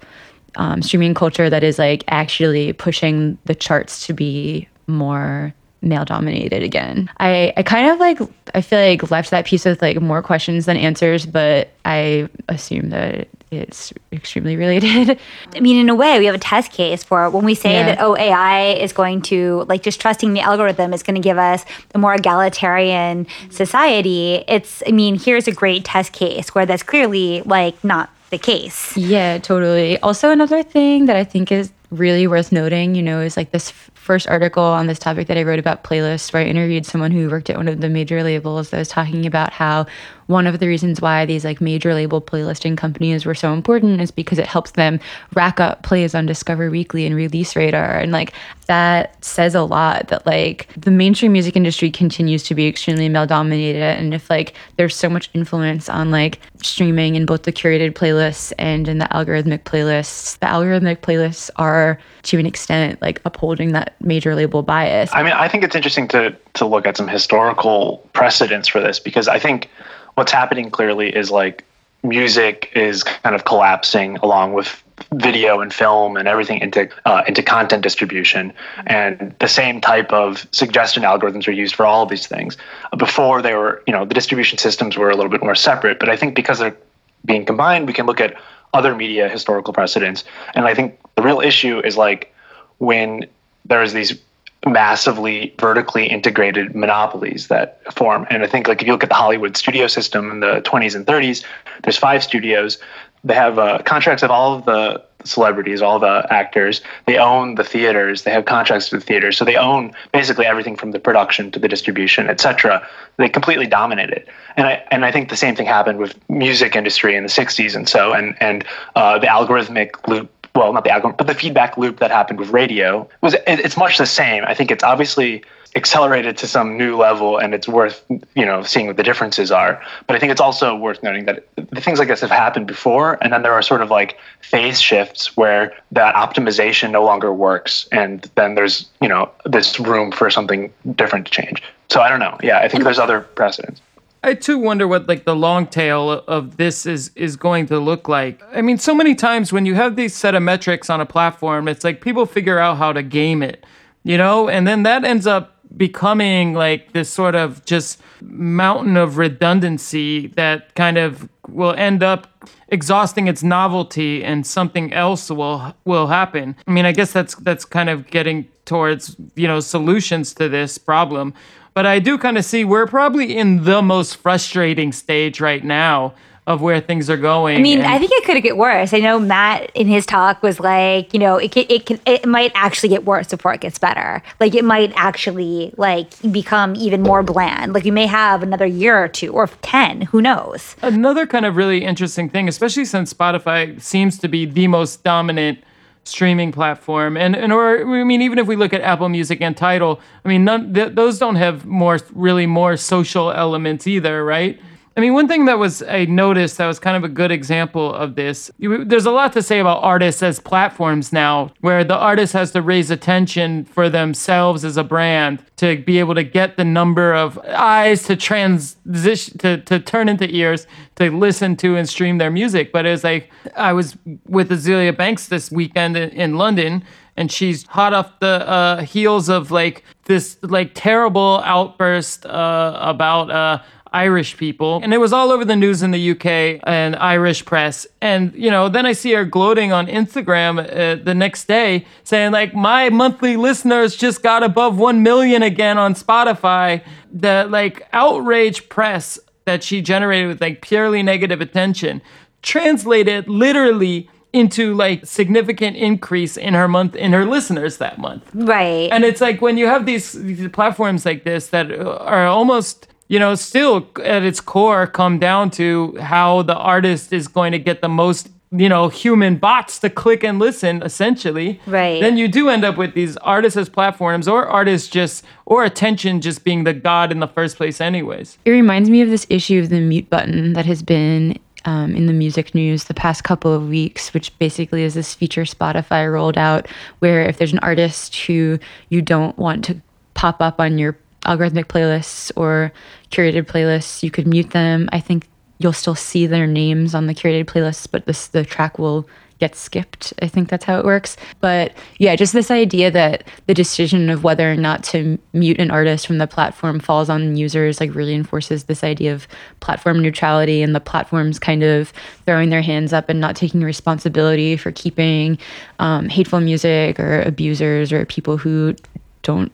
[0.57, 6.63] um, streaming culture that is like actually pushing the charts to be more male dominated
[6.63, 7.09] again?
[7.19, 8.19] I, I kind of like
[8.55, 12.91] i feel like left that piece with like more questions than answers but i assume
[12.91, 15.19] that it's extremely related
[15.55, 17.87] I mean, in a way, we have a test case for when we say Yeah.
[17.87, 21.39] that, oh, AI is going to, like, just trusting the algorithm is going to give
[21.39, 23.51] us a more egalitarian mm-hmm.
[23.51, 24.45] society.
[24.49, 28.97] It's, I mean, here's a great test case where that's clearly, like, not the case.
[28.97, 29.99] Yeah, totally.
[30.01, 33.71] Also, another thing that I think is really worth noting, you know, is like this
[33.71, 37.11] f- first article on this topic that I wrote about playlists, where I interviewed someone
[37.11, 39.87] who worked at one of the major labels that was talking about how
[40.29, 44.11] one of the reasons why these like major label playlisting companies were so important is
[44.11, 45.01] because it helps them
[45.35, 47.99] rack up plays on Discover Weekly and Release Radar.
[47.99, 48.35] And like
[48.67, 53.27] that says a lot that like the mainstream music industry continues to be extremely male
[53.27, 53.81] dominated.
[53.81, 58.53] And if like there's so much influence on like streaming in both the curated playlists
[58.59, 63.97] and in the algorithmic playlists, the algorithmic playlists are to an extent like upholding that
[64.03, 65.09] major label bias.
[65.15, 69.01] I mean, I think it's interesting to to look at some historical precedents for this
[69.01, 69.71] because I think
[70.19, 71.65] what's happening clearly is like
[72.03, 74.83] music is kind of collapsing along with
[75.15, 78.53] video and film and everything into uh, into content distribution.
[78.87, 82.57] And the same type of suggestion algorithms are used for all of these things.
[82.99, 86.09] Before they were you know the distribution systems were a little bit more separate but
[86.09, 86.77] i think because they're
[87.25, 88.35] being combined we can look at
[88.75, 90.25] other media historical precedents.
[90.55, 92.35] And i think the real issue is like
[92.79, 93.27] when
[93.65, 94.19] there's these
[94.67, 98.27] massively vertically integrated monopolies that form.
[98.31, 100.95] And I think like if you look at the Hollywood studio system in the 20s
[100.95, 101.45] and 30s,
[101.83, 102.79] there's five studios.
[103.25, 106.81] They have uh, contracts with all of the celebrities, all the actors.
[107.07, 108.23] They own the theaters.
[108.23, 111.59] They have contracts with the theaters, so they own basically everything from the production to
[111.59, 112.87] the distribution, etc.
[113.17, 114.29] They completely dominate it.
[114.57, 117.75] And I and I think the same thing happened with music industry in the 60s
[117.75, 121.79] and so and and uh, the algorithmic loop well, not the algorithm, but the feedback
[121.79, 124.45] loop that happened with radio was it's much the same.
[124.45, 125.45] I think it's obviously
[125.77, 129.81] accelerated to some new level, and it's worth you know seeing what the differences are.
[130.07, 133.19] But I think it's also worth noting that the things like this have happened before,
[133.23, 137.89] and then there are sort of like phase shifts where that optimization no longer works,
[137.93, 141.63] and then there's you know this room for something different to change.
[141.89, 142.37] So I don't know.
[142.43, 143.81] Yeah, I think there's other precedents.
[144.23, 148.09] I too wonder what like the long tail of this is is going to look
[148.09, 148.43] like.
[148.53, 151.69] I mean, so many times when you have these set of metrics on a platform,
[151.69, 153.65] it's like people figure out how to game it,
[154.03, 159.19] you know, and then that ends up becoming like this sort of just mountain of
[159.19, 166.09] redundancy that kind of will end up exhausting its novelty and something else will will
[166.09, 166.57] happen.
[166.67, 170.77] I mean, I guess that's that's kind of getting towards, you know, solutions to this
[170.79, 171.35] problem.
[171.79, 176.13] But I do kind of see we're probably in the most frustrating stage right now
[176.45, 177.57] of where things are going.
[177.57, 178.93] I mean, and- I think it could get worse.
[178.93, 182.27] I know Matt in his talk was like, you know, it can, it can, it
[182.27, 184.25] might actually get worse before it gets better.
[184.41, 187.75] Like it might actually like become even more bland.
[187.75, 190.01] Like you may have another year or two or ten.
[190.01, 190.75] Who knows?
[190.83, 195.61] another kind of really interesting thing, especially since Spotify seems to be the most dominant
[196.09, 199.57] streaming platform, and and or I mean, even if we look at Apple Music and
[199.57, 204.59] Tidal, I mean, none th- those don't have more really more social elements either, right?
[204.99, 207.95] I mean, one thing that was I noticed that was kind of a good example
[207.95, 208.51] of this.
[208.59, 212.63] There's a lot to say about artists as platforms now, where the artist has to
[212.63, 217.39] raise attention for themselves as a brand to be able to get the number of
[217.47, 222.73] eyes to transition to, to turn into ears to listen to and stream their music.
[222.73, 226.83] But it was like I was with Azealia Banks this weekend in, in London,
[227.17, 233.31] and she's hot off the uh, heels of like this like terrible outburst uh, about
[233.31, 234.81] uh, Irish people.
[234.83, 237.87] And it was all over the news in the UK and Irish press.
[238.01, 242.33] And, you know, then I see her gloating on Instagram uh, the next day saying,
[242.33, 246.83] like, my monthly listeners just got above 1 million again on Spotify.
[247.13, 252.03] The, like, outrage press that she generated with, like, purely negative attention
[252.43, 258.89] translated literally into like significant increase in her month in her listeners that month Right.
[258.93, 263.19] and it's like when you have these, these platforms like this that are almost you
[263.19, 267.81] know still at its core come down to how the artist is going to get
[267.83, 272.01] the most you know human bots to click and listen essentially Right.
[272.01, 276.21] then you do end up with these artists as platforms or artists just or attention
[276.23, 279.59] just being the god in the first place anyways It reminds me of this issue
[279.61, 283.53] of the mute button that has been um, in the music news the past couple
[283.53, 286.69] of weeks, which basically is this feature Spotify rolled out
[287.01, 289.77] where if there's an artist who you don't want to
[290.15, 292.73] pop up on your algorithmic playlists or
[293.11, 294.89] curated playlists, you could mute them.
[294.93, 295.29] I think
[295.59, 299.55] you'll still see their names on the curated playlists, but this the track will get
[299.55, 300.13] skipped.
[300.21, 301.17] I think that's how it works.
[301.41, 305.71] But yeah, just this idea that the decision of whether or not to mute an
[305.71, 309.29] artist from the platform falls on users like really enforces this idea of
[309.61, 311.93] platform neutrality and the platforms kind of
[312.27, 315.39] throwing their hands up and not taking responsibility for keeping
[315.79, 318.75] um, hateful music or abusers or people who
[319.23, 319.53] don't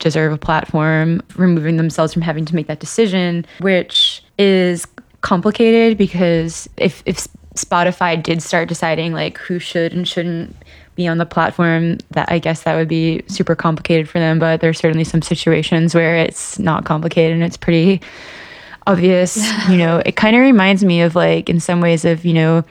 [0.00, 4.86] deserve a platform, removing themselves from having to make that decision, which is
[5.20, 10.56] complicated because if if Spotify did start deciding like who should and shouldn't
[10.96, 14.38] be on the platform, that I guess that would be super complicated for them.
[14.38, 18.00] But there's certainly some situations where it's not complicated and it's pretty
[18.86, 19.36] obvious.
[19.68, 22.64] you know, it kind of reminds me of like in some ways of you know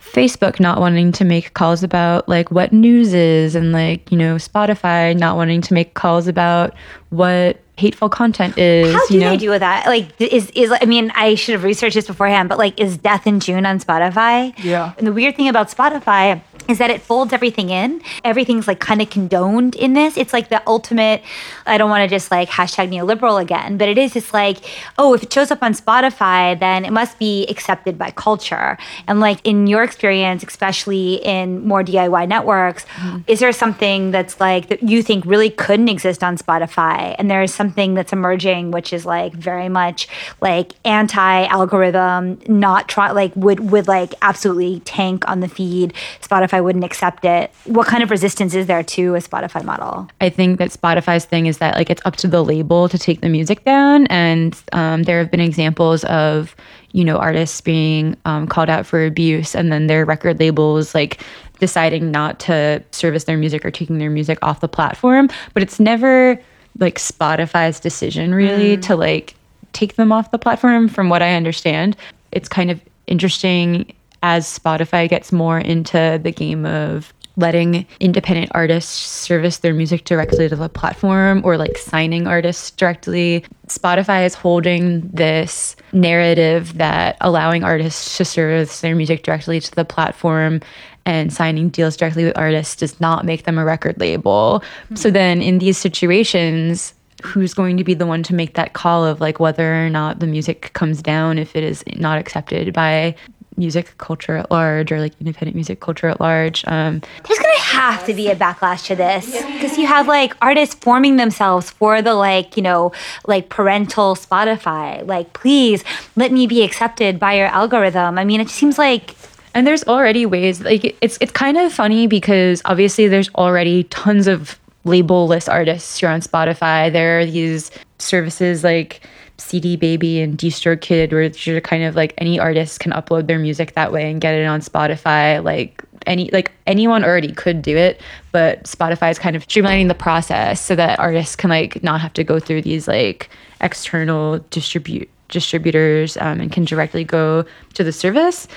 [0.00, 4.36] Facebook not wanting to make calls about like what news is and like, you know,
[4.36, 6.74] Spotify not wanting to make calls about
[7.10, 8.92] what hateful content is.
[8.92, 9.30] How do you know?
[9.30, 9.86] they do with that?
[9.86, 13.26] Like, is is I mean, I should have researched this beforehand, but like, is Death
[13.26, 14.52] in June on Spotify?
[14.62, 14.92] Yeah.
[14.98, 18.02] And the weird thing about Spotify is that it folds everything in.
[18.24, 20.16] Everything's like kind of condoned in this.
[20.16, 21.22] It's like the ultimate.
[21.66, 24.58] I don't want to just like hashtag neoliberal again, but it is just like,
[24.98, 28.76] oh, if it shows up on Spotify, then it must be accepted by culture.
[29.06, 33.20] And like in your experience, especially in more DIY networks, mm-hmm.
[33.26, 37.42] is there something that's like that you think really couldn't exist on Spotify, and there
[37.42, 40.08] is something that's emerging which is like very much
[40.40, 45.94] like anti-algorithm, not try like would would like absolutely tank on the feed.
[46.20, 47.52] Spotify wouldn't accept it.
[47.64, 50.08] What kind of resistance is there to a Spotify model?
[50.20, 53.20] I think that Spotify's thing is that like it's up to the label to take
[53.20, 56.54] the music down, and um, there have been examples of
[56.92, 61.20] you know artists being um, called out for abuse, and then their record labels like
[61.58, 65.28] deciding not to service their music or taking their music off the platform.
[65.54, 66.40] But it's never
[66.78, 69.34] like Spotify's decision really to like
[69.72, 70.88] take them off the platform.
[70.88, 71.96] From what I understand,
[72.32, 73.92] it's kind of interesting
[74.22, 80.48] as Spotify gets more into the game of letting independent artists service their music directly
[80.48, 83.44] to the platform or like signing artists directly.
[83.68, 89.84] Spotify is holding this narrative that allowing artists to service their music directly to the
[89.84, 90.60] platform
[91.06, 94.62] and signing deals directly with artists does not make them a record label.
[94.94, 95.14] So hmm.
[95.14, 96.92] then in these situations,
[97.24, 100.20] who's going to be the one to make that call of like whether or not
[100.20, 103.14] the music comes down if it is not accepted by
[103.58, 108.06] music culture at large or like independent music culture at large um, There's gonna have
[108.06, 112.14] to be a backlash to this because you have like artists forming themselves for the
[112.14, 112.92] like you know
[113.26, 115.06] like parental Spotify.
[115.06, 115.84] Like, please
[116.16, 118.18] let me be accepted by your algorithm.
[118.18, 119.14] I mean, it seems like
[119.54, 124.26] and there's already ways like it's it's kind of funny because obviously there's already tons
[124.26, 126.92] of label-less artists here on Spotify.
[126.92, 129.00] There are these services like
[129.38, 133.74] CD Baby and DistroKid, where are kind of like any artist can upload their music
[133.74, 135.42] that way and get it on Spotify.
[135.42, 138.00] Like any like anyone already could do it,
[138.32, 142.12] but Spotify is kind of streamlining the process so that artists can like not have
[142.14, 147.92] to go through these like external distribute distributors um, and can directly go to the
[147.92, 148.48] service.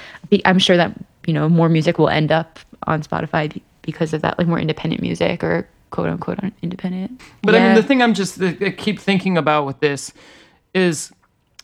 [0.45, 0.93] I'm sure that
[1.27, 5.01] you know more music will end up on Spotify because of that, like more independent
[5.01, 7.21] music or quote unquote independent.
[7.43, 10.11] But I mean, the thing I'm just I keep thinking about with this
[10.73, 11.12] is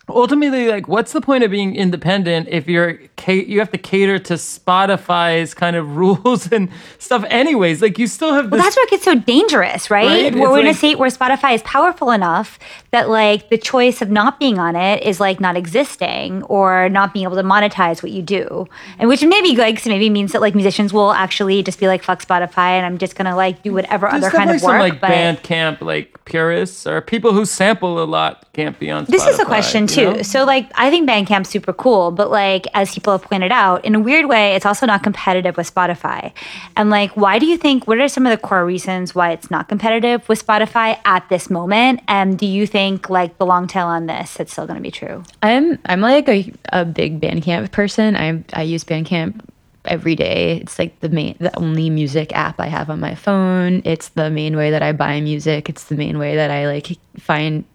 [0.09, 4.35] ultimately like what's the point of being independent if you're you have to cater to
[4.35, 8.85] spotify's kind of rules and stuff anyways like you still have this Well, that's where
[8.85, 10.33] it gets so dangerous, right?
[10.33, 10.35] Right?
[10.35, 12.57] We're It's in a state where Spotify is powerful enough
[12.91, 17.13] that like the choice of not being on it is like not existing or not
[17.13, 18.67] being able to monetize what you do,
[18.99, 22.23] and which maybe like maybe means that like musicians will actually just be like fuck
[22.25, 25.81] Spotify and I'm just gonna like do whatever other kind of some like but bandcamp
[25.81, 29.45] like purists or people who sample a lot can't be on spotify, This is a
[29.45, 30.13] question you too.
[30.13, 30.21] know?
[30.21, 33.95] So like I think Bandcamp's super cool, but like as people have pointed out, in
[33.95, 36.31] a weird way, it's also not competitive with Spotify.
[36.75, 39.51] And like why do you think what are some of the core reasons why it's
[39.51, 42.01] not competitive with Spotify at this moment?
[42.07, 45.23] And do you think like the long tail on this it's still gonna be true?
[45.43, 48.15] I'm I'm like a, a big Bandcamp person.
[48.15, 49.41] I I use Bandcamp
[49.87, 50.59] every day.
[50.61, 53.81] It's like the main the only music app I have on my phone.
[53.85, 55.69] It's the main way that I buy music.
[55.69, 57.65] It's the main way that I like find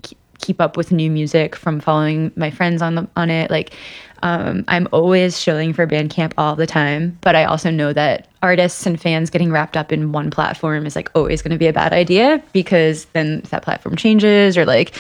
[0.43, 3.51] keep up with new music from following my friends on the on it.
[3.51, 3.73] Like
[4.23, 8.87] um, I'm always shilling for Bandcamp all the time, but I also know that artists
[8.87, 11.73] and fans getting wrapped up in one platform is like always going to be a
[11.73, 14.95] bad idea because then if that platform changes or like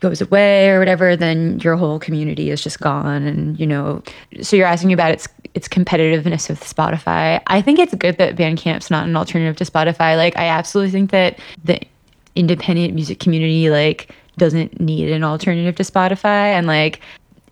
[0.00, 3.22] goes away or whatever, then your whole community is just gone.
[3.22, 4.02] And you know,
[4.42, 7.40] so you're asking about its its competitiveness with Spotify.
[7.46, 10.16] I think it's good that Bandcamp's not an alternative to Spotify.
[10.16, 11.80] Like I absolutely think that the
[12.36, 17.00] independent music community like doesn't need an alternative to Spotify and like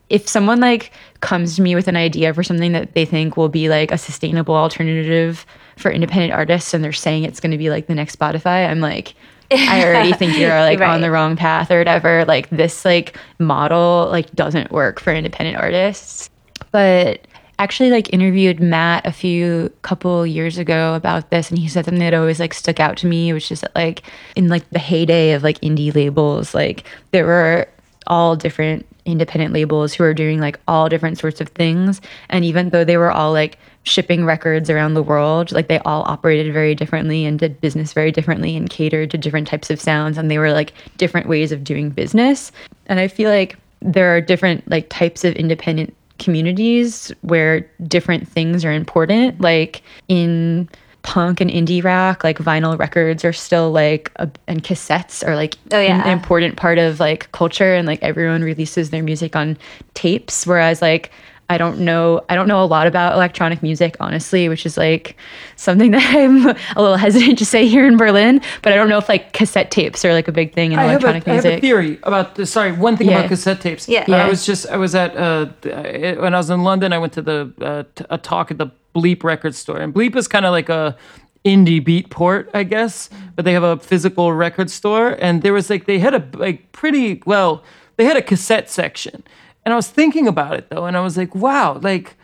[0.09, 3.49] if someone like comes to me with an idea for something that they think will
[3.49, 5.45] be like a sustainable alternative
[5.77, 8.81] for independent artists and they're saying it's going to be like the next Spotify, I'm
[8.81, 9.15] like
[9.51, 10.93] I already think you're like Right.
[10.93, 12.25] on the wrong path or whatever.
[12.25, 16.31] Like this like model like doesn't work for independent artists.
[16.73, 17.26] But
[17.59, 22.01] actually like interviewed Matt a few couple years ago about this and he said something
[22.01, 24.03] that always like stuck out to me, which is that like
[24.35, 27.69] in like the heyday of like indie labels, like there were
[28.07, 32.01] all different independent labels who are doing like all different sorts of things.
[32.29, 36.03] And even though they were all like shipping records around the world, like they all
[36.03, 40.19] operated very differently and did business very differently and catered to different types of sounds.
[40.19, 42.53] And they were like different ways of doing business.
[42.87, 48.65] And I feel like there are different like types of independent communities where different things
[48.65, 49.41] are important.
[49.41, 50.69] Like in
[51.03, 55.57] punk and indie rock, like vinyl records are still like, a, and cassettes are like
[55.73, 56.03] Oh, yeah.
[56.03, 59.57] an important part of like culture, and like everyone releases their music on
[59.95, 60.47] tapes.
[60.47, 61.13] Whereas like
[61.49, 65.17] I don't know, I don't know a lot about electronic music, honestly, which is like
[65.55, 68.41] something that I'm a little hesitant to say here in Berlin.
[68.63, 70.85] But I don't know if like cassette tapes are like a big thing in I
[70.85, 71.61] have, a, electronic I have a music.
[71.61, 72.51] theory about this.
[72.51, 73.19] Sorry, one thing Yeah.
[73.19, 73.89] about cassette tapes.
[73.89, 74.05] Yeah.
[74.09, 74.25] Yeah.
[74.25, 77.23] I was just, I was at, uh, when I was in London, I went to
[77.23, 79.79] the, uh, t- a talk at the Bleep record store.
[79.79, 80.97] And Bleep is kind of like a
[81.45, 85.17] indie Beatport, I guess, but they have a physical record store.
[85.21, 87.63] And there was like, they had a like pretty, well,
[87.99, 89.23] they had a cassette section.
[89.67, 90.87] And I was thinking about it though.
[90.87, 92.15] And I was like, wow, like,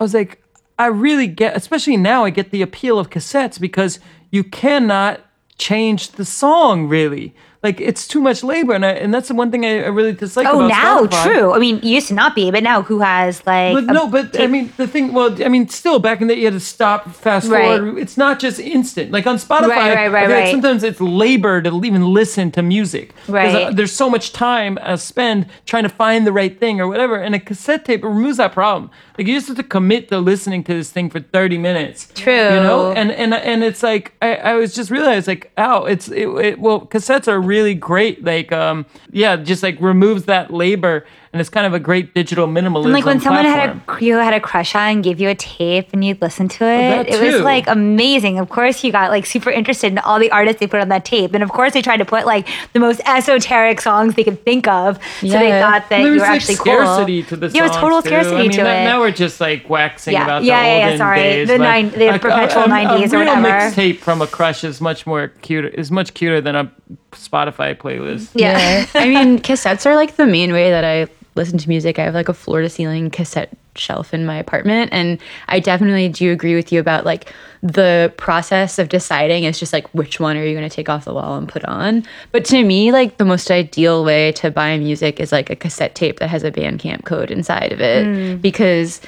[0.00, 0.42] I was like,
[0.78, 5.20] I really get, especially now, I get the appeal of cassettes because you cannot
[5.58, 7.34] change the song really.
[7.66, 10.12] Like it's too much labor, and I, and that's the one thing I, I really
[10.12, 10.46] dislike.
[10.46, 11.24] Oh, now Spotify.
[11.24, 11.46] true.
[11.56, 13.74] I mean, it used to not be, but now who has like?
[13.76, 15.12] But no, but I mean the thing.
[15.12, 17.78] Well, I mean, still back in the you had to stop, fast Right.
[17.78, 17.98] forward.
[17.98, 19.10] It's not just instant.
[19.10, 22.62] Like on Spotify, Right, right, I right, like sometimes it's labor to even listen to
[22.62, 23.06] music.
[23.28, 23.74] uh, Right.
[23.76, 27.16] there's so much time uh, spent trying to find the right thing or whatever.
[27.16, 28.90] And a cassette tape removes that problem.
[29.18, 32.08] Like you just have to commit to listening to this thing for 30 minutes.
[32.14, 32.32] True.
[32.54, 36.08] You know, and and and it's like I, I was just realized like oh it's
[36.08, 41.04] it, it well cassettes are really great like um yeah just like removes that labor
[41.36, 43.80] and it's kind of a great digital minimalism And like when someone platform.
[43.86, 46.64] had a you had a crush on gave you a tape and you'd listen to
[46.64, 48.38] oh, it, that it was like amazing.
[48.38, 51.04] Of course, you got like super interested in all the artists they put on that
[51.04, 54.42] tape, and of course, they tried to put like the most esoteric songs they could
[54.44, 54.96] think of.
[55.20, 55.60] So they Yeah.
[55.60, 57.28] thought that There you were like actually scarcity cool.
[57.28, 58.08] to the Yeah, it was total songs, too.
[58.08, 58.84] scarcity I mean, to now, it.
[58.84, 61.20] Now we're just like waxing Yeah, about yeah, the yeah, yeah, olden sorry.
[61.20, 61.48] days.
[61.48, 63.48] The nine- the a- perpetual a, 90s or a real whatever.
[63.48, 65.66] mixtape from a crush is much more cute.
[65.74, 66.70] Is much cuter than a
[67.12, 68.30] Spotify playlist.
[68.34, 68.86] yeah.
[68.94, 71.98] I mean, cassettes are like the main way that I listen to music.
[71.98, 74.90] I have like a floor to ceiling cassette shelf in my apartment.
[74.92, 75.18] And
[75.48, 77.32] I definitely do agree with you about like
[77.62, 81.04] the process of deciding is just like which one are you going to take off
[81.04, 82.04] the wall and put on.
[82.32, 85.94] But to me, like the most ideal way to buy music is like a cassette
[85.94, 88.40] tape that has a Bandcamp code inside of it mm.
[88.40, 89.00] because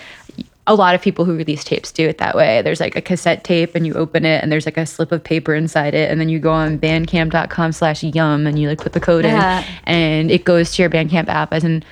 [0.68, 2.62] a lot of people who release tapes do it that way.
[2.62, 5.24] There's like a cassette tape and you open it and there's like a slip of
[5.24, 8.92] paper inside it and then you go on bandcamp.com slash yum and you like put
[8.92, 9.60] the code Yeah.
[9.60, 11.82] in and it goes to your Bandcamp app as an,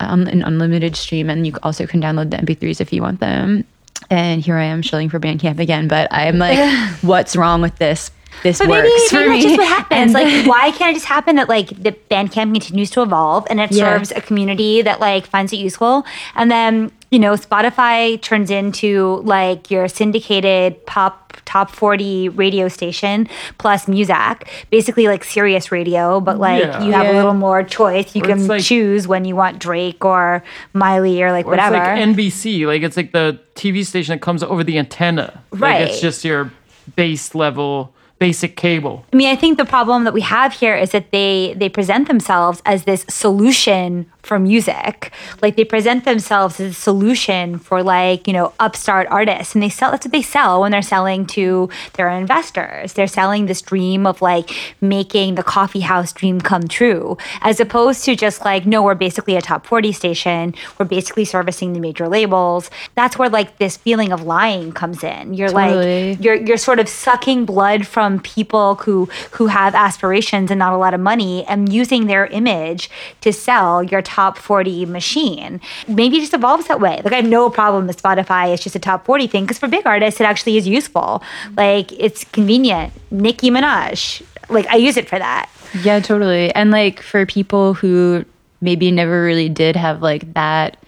[0.00, 3.64] um, an unlimited stream and you also can download the MP3s if you want them.
[4.10, 6.58] And here I am shilling for Bandcamp again, but I'm like,
[7.02, 8.10] what's wrong with this?
[8.42, 9.42] this But works maybe, for maybe me.
[9.42, 10.12] that's just what happens.
[10.12, 13.72] Like, why can't it just happen that like the Bandcamp continues to evolve and it
[13.72, 13.84] Yeah.
[13.96, 19.20] serves a community that like finds it useful, and then you know Spotify turns into
[19.24, 23.28] like your syndicated pop top 40 radio station
[23.58, 26.82] plus Muzak, basically like Sirius radio, but like Yeah.
[26.82, 28.14] you have a little more choice.
[28.16, 30.42] You Or can like- choose when you want Drake or
[30.72, 31.76] Miley or like Or whatever.
[31.76, 35.40] It's like NBC, like it's like the TV station that comes over the antenna.
[35.52, 36.50] Like it's just your
[36.96, 39.04] base level, basic cable.
[39.12, 42.08] I mean, I think the problem that we have here is that they they present
[42.08, 45.12] themselves as this solution for music.
[45.40, 49.54] Like they present themselves as a solution for like, you know, upstart artists.
[49.54, 52.92] And they sell that's what they sell when they're selling to their investors.
[52.92, 54.50] They're selling this dream of like
[54.80, 57.16] making the coffee house dream come true.
[57.40, 60.54] As opposed to just like, no, we're basically a top 40 station.
[60.78, 62.70] We're basically servicing the major labels.
[62.96, 65.34] That's where like this feeling of lying comes in.
[65.34, 66.16] You're Totally.
[66.16, 70.72] like you're you're sort of sucking blood from people who who have aspirations and not
[70.72, 76.16] a lot of money and using their image to sell your top 40 machine maybe
[76.16, 78.78] it just evolves that way like i have no problem with spotify it's just a
[78.78, 81.54] top 40 thing because for big artists it actually is useful mm-hmm.
[81.56, 85.50] like it's convenient nicki minaj like i use it for that
[85.82, 86.54] Yeah, totally.
[86.54, 88.24] And like for people who
[88.60, 90.78] maybe never really did have like that,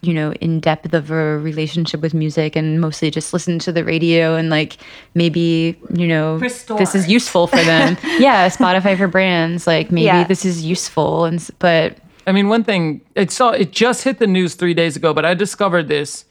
[0.00, 3.84] you know, in depth of a relationship with music and mostly just listen to the
[3.84, 4.78] radio and like
[5.14, 7.98] maybe, you know, this is useful for them.
[8.18, 9.66] yeah, Spotify for brands.
[9.66, 10.24] Like maybe Yeah.
[10.24, 11.26] this is useful.
[11.26, 14.96] And but I mean, one thing it saw it just hit the news three days
[14.96, 16.24] ago, but I discovered this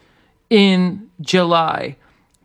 [0.49, 1.95] in July.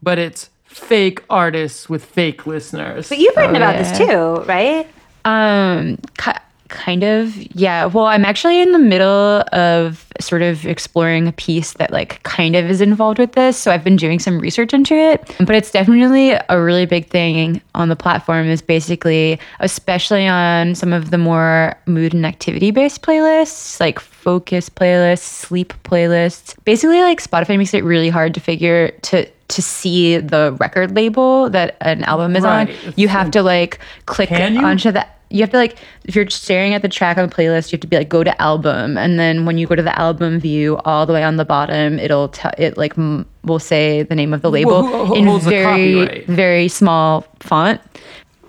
[0.03, 3.09] But it's fake artists with fake listeners.
[3.09, 4.87] but you've written about this too right
[5.25, 6.33] Um, ki-
[6.75, 7.87] kind of, yeah.
[7.87, 12.55] Well, I'm actually in the middle of sort of exploring a piece that like kind
[12.55, 13.57] of is involved with this.
[13.57, 17.63] So I've been doing some research into it, but it's definitely a really big thing
[17.75, 18.47] on the platform.
[18.49, 24.69] Is basically, especially on some of the more mood and activity based playlists, like focus
[24.69, 26.55] playlists, sleep playlists.
[26.65, 31.51] Basically, like Spotify makes it really hard to figure to to see the record label
[31.51, 32.69] that an album is Right.
[32.87, 32.95] on.
[32.97, 36.83] You have to like click onto the you have to like if you're staring at
[36.83, 38.97] the track on the playlist you have to be like go to album.
[38.97, 41.99] And then when you go to the album view all the way on the bottom
[41.99, 45.41] it'll tell it like m- will say the name of the label who- who in
[45.41, 47.81] very very small font.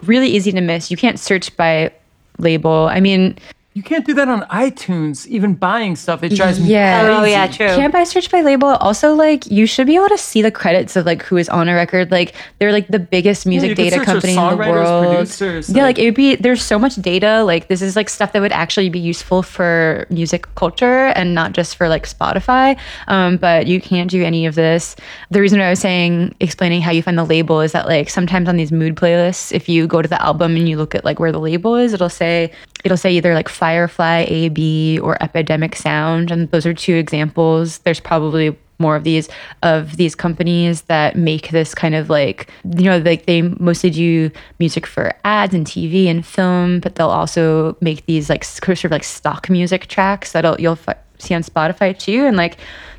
[0.04, 0.92] Really easy to miss.
[0.92, 1.92] You can't search by
[2.38, 2.88] label.
[2.92, 3.38] I mean
[3.76, 5.28] you can't do that on iTunes.
[5.28, 7.01] Even buying stuff, it drives me Yeah.
[7.03, 7.19] crazy.
[7.19, 7.67] Oh, yeah, true.
[7.67, 10.95] can't buy search by label also like you should be able to see the credits
[10.95, 13.84] of like who is on a record like they're like the biggest music you could
[13.89, 16.95] data company in the world producers, yeah like- like it would be there's so much
[16.95, 21.36] data like this is like stuff that would actually be useful for music culture and
[21.36, 22.78] not just for like spotify
[23.09, 24.95] um, but you can't do any of this
[25.32, 28.47] the reason i was saying explaining how you find the label is that like sometimes
[28.47, 31.19] on these mood playlists if you go to the album and you look at like
[31.19, 32.49] where the label is it'll say
[32.86, 34.59] it'll say either like firefly ab
[35.01, 37.80] or epidemic sound and those are two examples.
[37.80, 39.28] There's probably more of these
[39.63, 44.30] of these companies that make this kind of like you know like they mostly do
[44.59, 48.91] music for ads and TV and film but they'll also make these like sort of
[48.91, 52.57] like stock music tracks that you'll fi- see on Spotify too and like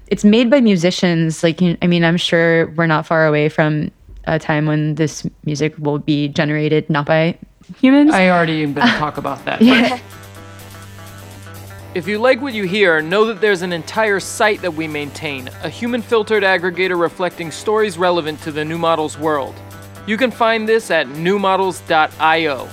[0.09, 1.43] it's made by musicians.
[1.45, 3.91] Like you- I mean I'm sure we're not far away from
[4.25, 7.37] a time when this music will be generated not by
[7.81, 8.13] humans.
[8.15, 9.59] I already am going to talk about that.
[9.61, 10.01] but-
[11.97, 15.49] If you like what you hear, know that there's an entire site that we maintain,
[15.63, 19.55] a human filtered aggregator reflecting stories relevant to the new models world.
[20.07, 22.69] You can find this at newmodels.io.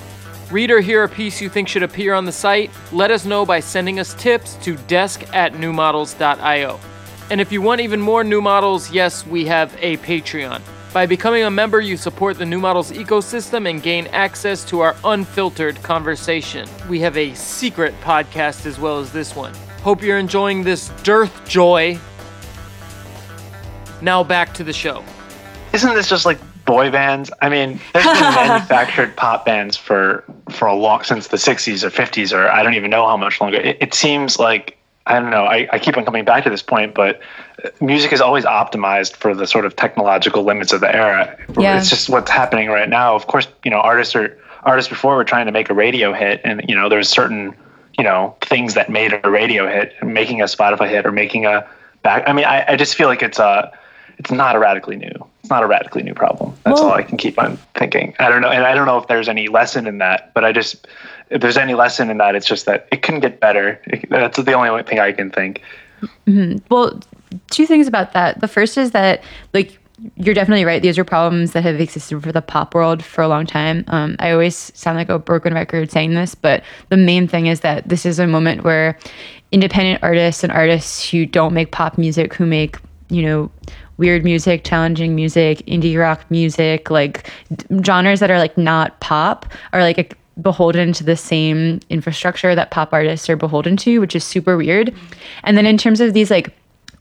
[0.51, 2.69] Read or hear a piece you think should appear on the site?
[2.91, 6.77] Let us know by sending us tips to desk at newmodels.io.
[7.29, 10.61] And if you want even more new models, yes, we have a Patreon.
[10.93, 14.95] By becoming a member, you support the New Models ecosystem and gain access to our
[15.03, 16.69] unfiltered conversation.
[16.87, 19.55] We have a secret podcast as well as this one.
[19.81, 21.97] Hope you're enjoying this dearth joy.
[24.03, 25.03] Now back to the show.
[25.73, 27.31] Isn't this just like boy bands?
[27.41, 31.89] I mean, there's been manufactured pop bands for for a long since the 60s or
[31.89, 33.57] 50s or I don't even know how much longer.
[33.57, 35.43] It, it seems like I don't know.
[35.43, 37.19] I, I keep on coming back to this point, but
[37.63, 41.37] uh, music is always optimized for the sort of technological limits of the era.
[41.59, 41.77] Yeah.
[41.77, 43.15] It's just what's happening right now.
[43.15, 46.39] Of course, you know, artists are artists before were trying to make a radio hit,
[46.45, 47.53] and you know, there's certain
[47.97, 51.67] you know things that made a radio hit, making a Spotify hit or making a
[52.01, 52.23] back.
[52.27, 53.71] I mean, I, I just feel like it's a
[54.17, 55.11] it's not a radically new.
[55.41, 56.53] It's not a radically new problem.
[56.63, 58.13] That's Well- all I can keep on thinking.
[58.19, 60.31] I don't know, and I don't know if there's any lesson in that.
[60.33, 60.87] But I just,
[61.29, 63.79] if there's any lesson in that, it's just that it couldn't get better.
[63.87, 65.61] It- that's the only thing I can think.
[66.69, 66.99] Well,
[67.49, 68.41] two things about that.
[68.41, 69.79] The first is that like
[70.17, 70.81] you're definitely right.
[70.81, 73.85] These are problems that have existed for the pop world for a long time.
[73.87, 77.61] Um, I always sound like a broken record saying this, but the main thing is
[77.61, 78.97] that this is a moment where
[79.51, 82.77] independent artists and artists who don't make pop music, who make,
[83.09, 83.51] you know,
[84.03, 87.31] weird music, challenging music, indie rock music, like
[87.85, 92.91] genres that are like not pop, are like beholden to the same infrastructure that pop
[92.91, 94.93] artists are beholden to, which is super weird.
[95.43, 96.53] And then in terms of these like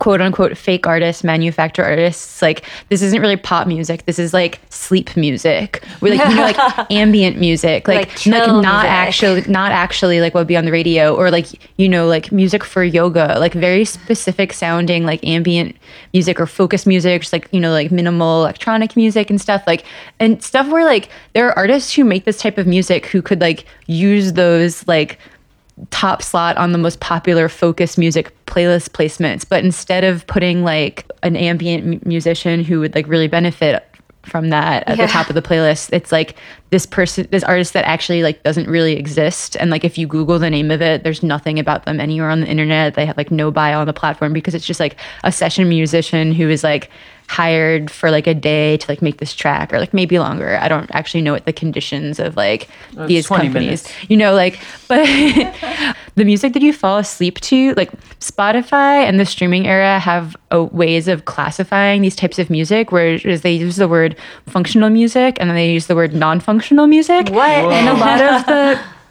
[0.02, 2.42] quote unquote fake artists, manufacture artists.
[2.42, 4.04] Like this isn't really pop music.
[4.04, 5.84] This is like sleep music.
[6.00, 8.90] We like you know like ambient music, like Like like, not music.
[8.90, 11.46] actually not actually like what would be on the radio or like
[11.78, 15.76] you know like music for yoga, like very specific sounding like ambient
[16.12, 19.84] music or focus music, just like you know like minimal electronic music and stuff like
[20.18, 23.40] and stuff where like there are artists who make this type of music who could
[23.40, 25.20] like use those like
[25.90, 31.10] top slot on the most popular focus music playlist placements but instead of putting like
[31.22, 33.84] an ambient mu- musician who would like really benefit
[34.22, 35.06] from that at Yeah.
[35.06, 36.36] the top of the playlist it's like
[36.70, 40.38] this person this artist that actually like doesn't really exist and like if you google
[40.38, 43.30] the name of it there's nothing about them anywhere on the internet they have like
[43.32, 46.88] no bio on the platform because it's just like a session musician who is like
[47.28, 50.68] hired for like a day to like make this track or like maybe longer i
[50.68, 52.68] don't actually know what the conditions of like
[53.06, 53.54] these companies
[53.84, 53.92] minutes.
[54.10, 54.58] you know like
[54.88, 55.04] but
[56.14, 60.62] the music that you fall asleep to like spotify and the streaming era have uh,
[60.64, 64.14] ways of classifying these types of music whereas they use the word
[64.46, 67.48] functional music and then they use the word non-functional music What?
[67.48, 68.80] and a lot of the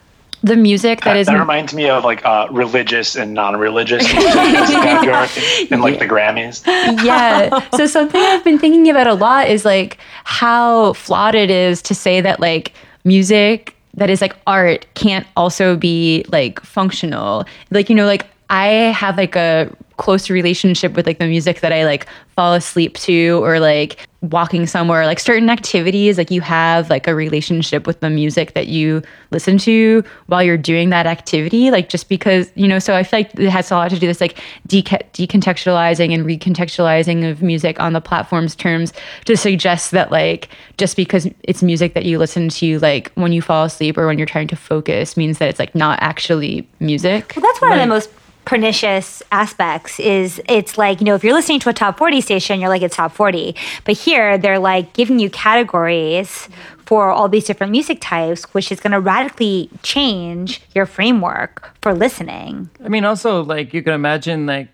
[0.43, 4.75] the music that That, is that reminds me of like uh, religious and non-religious music
[4.75, 6.65] category like the Grammys.
[7.03, 7.59] yeah.
[7.75, 11.95] So something I've been thinking about a lot is like how flawed it is to
[11.95, 12.73] say that like
[13.03, 17.45] music that is like art can't also be like functional.
[17.69, 19.71] Like you know like I have like a
[20.01, 24.65] close relationship with like the music that I like fall asleep to or like walking
[24.65, 29.01] somewhere like certain activities like you have like a relationship with the music that you
[29.31, 33.19] listen to while you're doing that activity like just because you know so i feel
[33.19, 37.41] like it has a lot to do with this like deca- decontextualizing and recontextualizing of
[37.41, 38.93] music on the platform's terms
[39.25, 43.41] to suggest that like just because it's music that you listen to like when you
[43.41, 47.33] fall asleep or when you're trying to focus means that it's like not actually music.
[47.35, 48.09] Well, that's one of the most
[48.45, 52.59] pernicious aspects is it's like you know if you're listening to a top 40 station
[52.59, 56.49] you're like it's top 40 but here they're like giving you categories
[56.85, 61.93] for all these different music types which is going to radically change your framework for
[61.93, 64.69] listening I mean, also like you can imagine like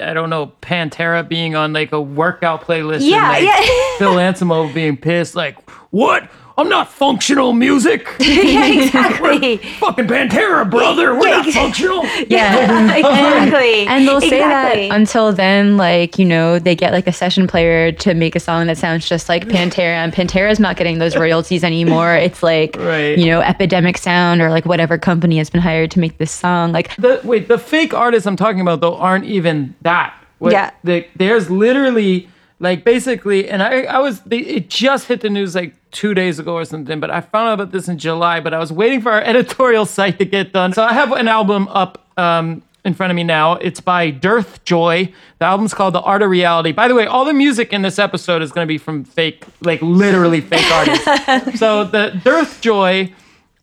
[0.00, 3.00] I don't know Pantera being on like a workout playlist.
[3.00, 3.98] Yeah, and, like, yeah.
[3.98, 5.58] Phil Anselmo being pissed, like,
[5.90, 6.30] "What?
[6.58, 8.06] I'm not functional music.
[8.18, 11.14] yeah exactly Fucking Pantera, brother.
[11.14, 14.88] We're not functional." yeah exactly and they'll say Exactly.
[14.88, 18.40] that until then like you know they get like a session player to make a
[18.40, 22.76] song that sounds just like pantera and pantera's not getting those royalties anymore it's like
[22.76, 23.16] Right.
[23.16, 26.72] you know epidemic sound or like whatever company has been hired to make this song
[26.72, 30.14] like The wait, the fake artists I'm talking about though aren't even that.
[30.38, 30.70] What- Yeah.
[30.84, 32.28] the- there's literally
[32.60, 36.38] like basically, and I I was they, it just hit the news like two days
[36.38, 38.40] ago or something, but I found out about this in July.
[38.40, 41.28] But I was waiting for our editorial site to get done, so I have an
[41.28, 42.04] album up.
[42.16, 43.54] Um, in front of me now.
[43.54, 45.12] It's by Dearth Joy.
[45.38, 46.72] The album's called The Art of Reality.
[46.72, 49.44] By the way, all the music in this episode is going to be from fake,
[49.60, 51.04] like literally fake artists.
[51.60, 53.12] so the Dearth Joy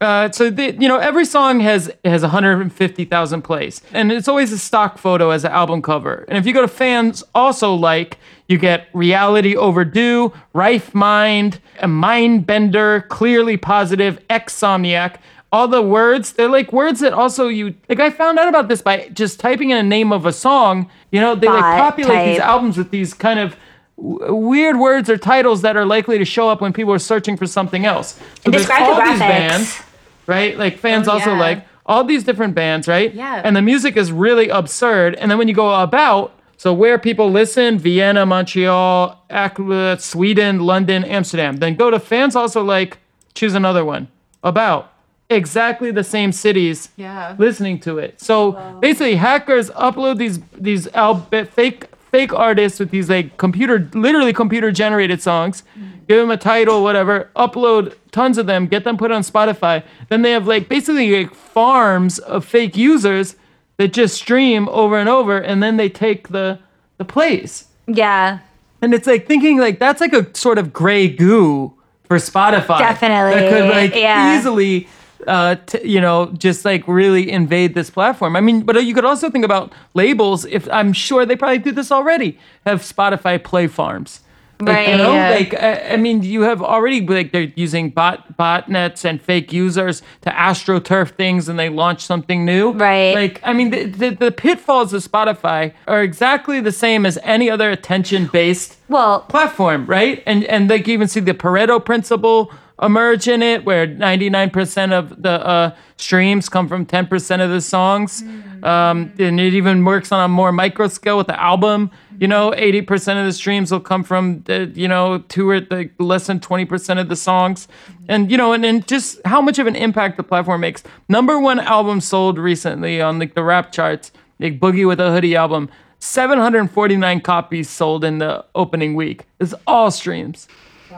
[0.02, 4.58] uh, so the, you know every song has has 150,000 plays, and it's always a
[4.58, 6.26] stock photo as an album cover.
[6.28, 8.18] And if you go to fans also like,
[8.48, 15.18] you get reality overdue, rife mind, a mind bender, clearly positive, exomniac.
[15.52, 18.02] All the words, they're like words that also you like.
[18.02, 20.90] I found out about this by just typing in a name of a song.
[21.12, 23.56] You know, they like populate these albums with these kind of
[23.98, 27.48] weird words or titles that are likely to show up when people are searching for
[27.48, 28.20] something else.
[28.44, 29.82] So there's describe the these bands,
[30.28, 30.58] right?
[30.58, 31.40] Like fans Oh, also yeah.
[31.40, 33.14] like all these different bands, right?
[33.14, 33.42] Yeah.
[33.44, 35.16] And the music is really absurd.
[35.16, 41.04] And then when you go about, so where people listen, Vienna, Montreal, Ac- Sweden, London,
[41.04, 41.58] Amsterdam.
[41.58, 42.98] Then go to fans also like,
[43.34, 44.08] choose another one.
[44.44, 44.92] About
[45.30, 47.36] exactly the same cities Yeah.
[47.38, 48.22] listening to it.
[48.22, 51.22] So basically hackers upload these these al-
[51.52, 51.86] fake
[52.16, 56.00] fake artists with these like computer literally computer generated songs mm-hmm.
[56.08, 59.84] give them a title whatever upload tons of them get them put on spotify.
[60.10, 63.36] Then they have like basically like farms of fake users
[63.78, 66.60] that just stream over and over and then they take the
[66.98, 68.40] the plays yeah.
[68.82, 72.80] And it's like thinking like that's like a sort of gray goo for Spotify.
[72.80, 74.38] Definitely, That could like yeah.
[74.38, 74.88] easily
[75.28, 78.36] uh t- you know just like really invade this platform.
[78.36, 81.72] I mean, but you could also think about labels if I'm sure they probably do
[81.72, 82.38] this already.
[82.66, 84.22] Have Spotify play farms.
[84.62, 84.98] Like, you Right.
[84.98, 85.30] know, Yeah.
[85.32, 90.02] like I, I mean, you have already like they're using bot botnets and fake users
[90.22, 92.72] to astroturf things, and they launch something new.
[92.72, 93.14] Right.
[93.14, 97.50] Like I mean, the, the, the pitfalls of Spotify are exactly the same as any
[97.50, 100.24] other attention based Well, platform, right?
[100.26, 102.50] And and like you even see the Pareto principle
[102.82, 108.22] emerge in it, where 99% of the uh, streams come from 10% of the songs.
[108.64, 111.92] Um, and it even works on a more micro scale with the album.
[112.20, 115.90] You know, 80% of the streams will come from the, you know, two or the
[116.00, 117.68] less than 20% of the songs.
[118.08, 120.84] And, you know, and, and just how much of an impact the platform makes.
[121.10, 125.36] Number one album sold recently on like the rap charts, like Boogie wit da Hoodie
[125.36, 125.70] album.
[126.00, 129.26] 749 copies sold in the opening week.
[129.40, 130.48] It's all streams.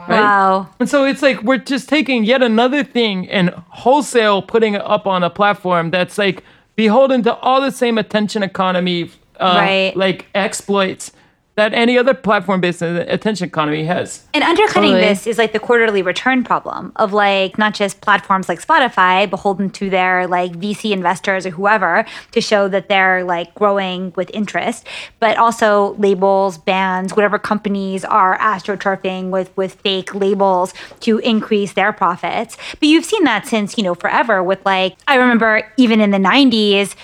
[0.08, 0.20] Right?
[0.20, 0.68] wow.
[0.80, 5.06] And so it's like we're just taking yet another thing and wholesale putting it up
[5.06, 6.42] on a platform that's like
[6.76, 9.96] beholden to all the same attention economy uh, Right.
[9.96, 11.12] like exploits
[11.58, 14.24] that any other platform based attention economy has.
[14.32, 15.00] And undercutting Totally.
[15.00, 19.68] this is like the quarterly return problem of like not just platforms like Spotify beholden
[19.70, 24.86] to their like VC investors or whoever to show that they're like growing with interest,
[25.18, 31.92] but also labels, bands, whatever companies are astroturfing with with fake labels to increase their
[31.92, 32.56] profits.
[32.78, 36.18] But you've seen that since, you know, forever with like I remember even in the
[36.18, 36.94] 90s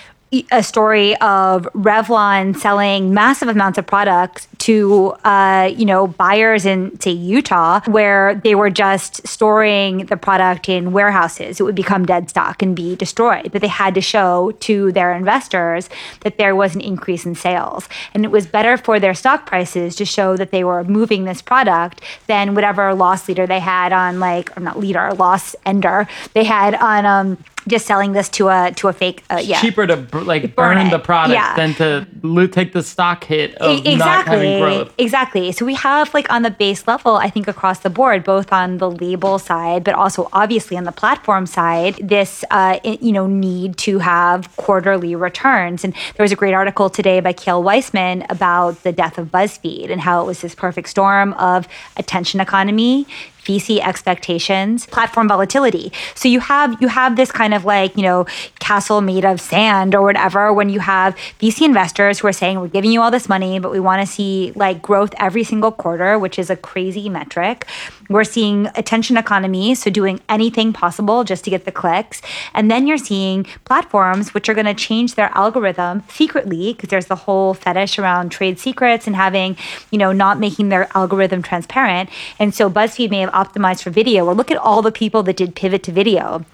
[0.51, 6.99] a story of Revlon selling massive amounts of products to, uh, you know, buyers in,
[6.99, 11.59] say, Utah, where they were just storing the product in warehouses.
[11.59, 13.51] It would become dead stock and be destroyed.
[13.51, 15.89] But they had to show to their investors
[16.21, 17.87] that there was an increase in sales.
[18.13, 21.41] And it was better for their stock prices to show that they were moving this
[21.41, 26.43] product than whatever loss leader they had on, like, or not leader, loss ender they
[26.43, 27.37] had on, um,
[27.67, 30.89] just selling this to a to a fake uh, yeah Cheaper to like Burn burn,
[30.89, 31.55] the product Yeah.
[31.55, 34.93] than to take the stock hit of E- not having growth.
[34.97, 35.51] Exactly.
[35.51, 38.77] So we have like on the base level, I think across the board, both on
[38.77, 43.77] the label side, but also obviously on the platform side, this uh, you know need
[43.77, 45.83] to have quarterly returns.
[45.83, 49.89] And there was a great article today by Cale Weissman about the death of BuzzFeed
[49.91, 53.07] and how it was this perfect storm of attention economy.
[53.45, 55.91] VC expectations, platform volatility.
[56.15, 58.25] So you have you have this kind of like you know
[58.59, 60.51] castle made of sand or whatever.
[60.51, 63.71] When you have VC investors who are saying we're giving you all this money, but
[63.71, 67.67] we want to see like growth every single quarter, which is a crazy metric.
[68.09, 72.21] We're seeing attention economy, so doing anything possible just to get the clicks,
[72.53, 77.07] and then you're seeing platforms which are going to change their algorithm secretly because there's
[77.07, 79.57] the whole fetish around trade secrets and having
[79.91, 82.09] you know not making their algorithm transparent.
[82.39, 84.25] And so BuzzFeed may have optimized for video.
[84.25, 86.45] Or look at all the people that did pivot to video.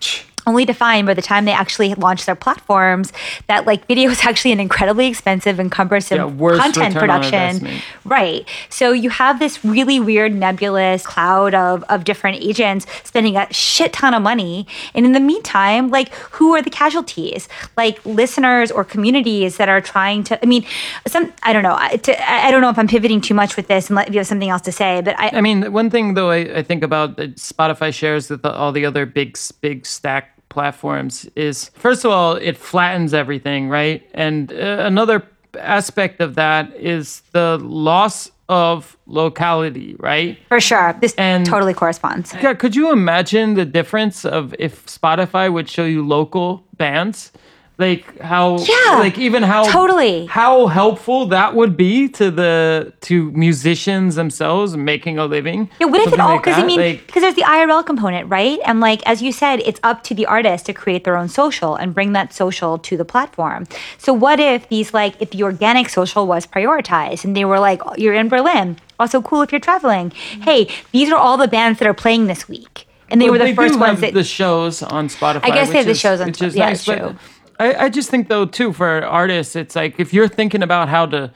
[0.48, 3.14] Only to find by the time they actually launched their platforms
[3.48, 7.82] that like video is actually an incredibly expensive and cumbersome Yeah, content production.
[8.06, 8.48] Right.
[8.70, 13.94] So you have this really weird nebulous cloud of, of different agents spending a shit
[13.94, 14.66] ton of money.
[14.96, 17.48] And in the meantime, like who are the casualties?
[17.78, 20.66] Like listeners or communities that are trying to I mean,
[21.08, 21.76] some I don't know.
[21.78, 24.14] I, to, I don't know if I'm pivoting too much with this and let if
[24.14, 26.64] you have something else to say, but I, I mean, one thing though I, I
[26.64, 31.72] think about that Spotify shares with the, all the other big big stack platforms is
[31.74, 34.08] first of all it flattens everything, right?
[34.14, 35.24] And uh, another
[35.58, 40.38] aspect of that is the loss of locality, right?
[40.50, 40.94] for sure.
[41.02, 42.34] This And- totally corresponds.
[42.34, 47.32] Yeah, could you imagine the difference of if Spotify would show you local bands?
[47.78, 50.28] Like how Yeah, like even how totally.
[50.28, 55.68] how helpful that would be to the to musicians themselves making a living.
[55.80, 56.30] Yeah, what if it all?
[56.36, 56.68] like Because I that.
[56.68, 58.60] mean, Like, because there's the IRL component, right?
[58.66, 61.76] And like as you said, it's up to the artist to create their own social
[61.76, 63.66] and bring that social to the platform.
[63.98, 67.82] So what if these like if the organic social was prioritized and they were like,
[67.86, 70.12] "Oh, you're in Berlin, also cool if you're traveling.
[70.12, 70.42] Mm-hmm.
[70.42, 73.46] Hey, these are all the bands that are playing this week, and they Well, were
[73.46, 74.14] the first do ones that.
[74.14, 75.46] the shows on Spotify.
[75.46, 77.16] I guess they have the shows on which Spo- yeah, nice, true.
[77.62, 81.06] I, I just think though too for artists, it's like if you're thinking about how
[81.06, 81.32] to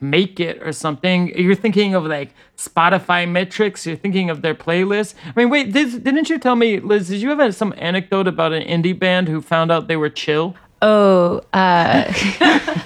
[0.00, 3.86] make it or something, you're thinking of like Spotify metrics.
[3.86, 5.14] You're thinking of their playlist.
[5.24, 7.08] I mean, wait, did, didn't you tell me, Liz?
[7.08, 10.56] Did you have some anecdote about an indie band who found out they were chill?
[10.82, 12.04] Oh, uh,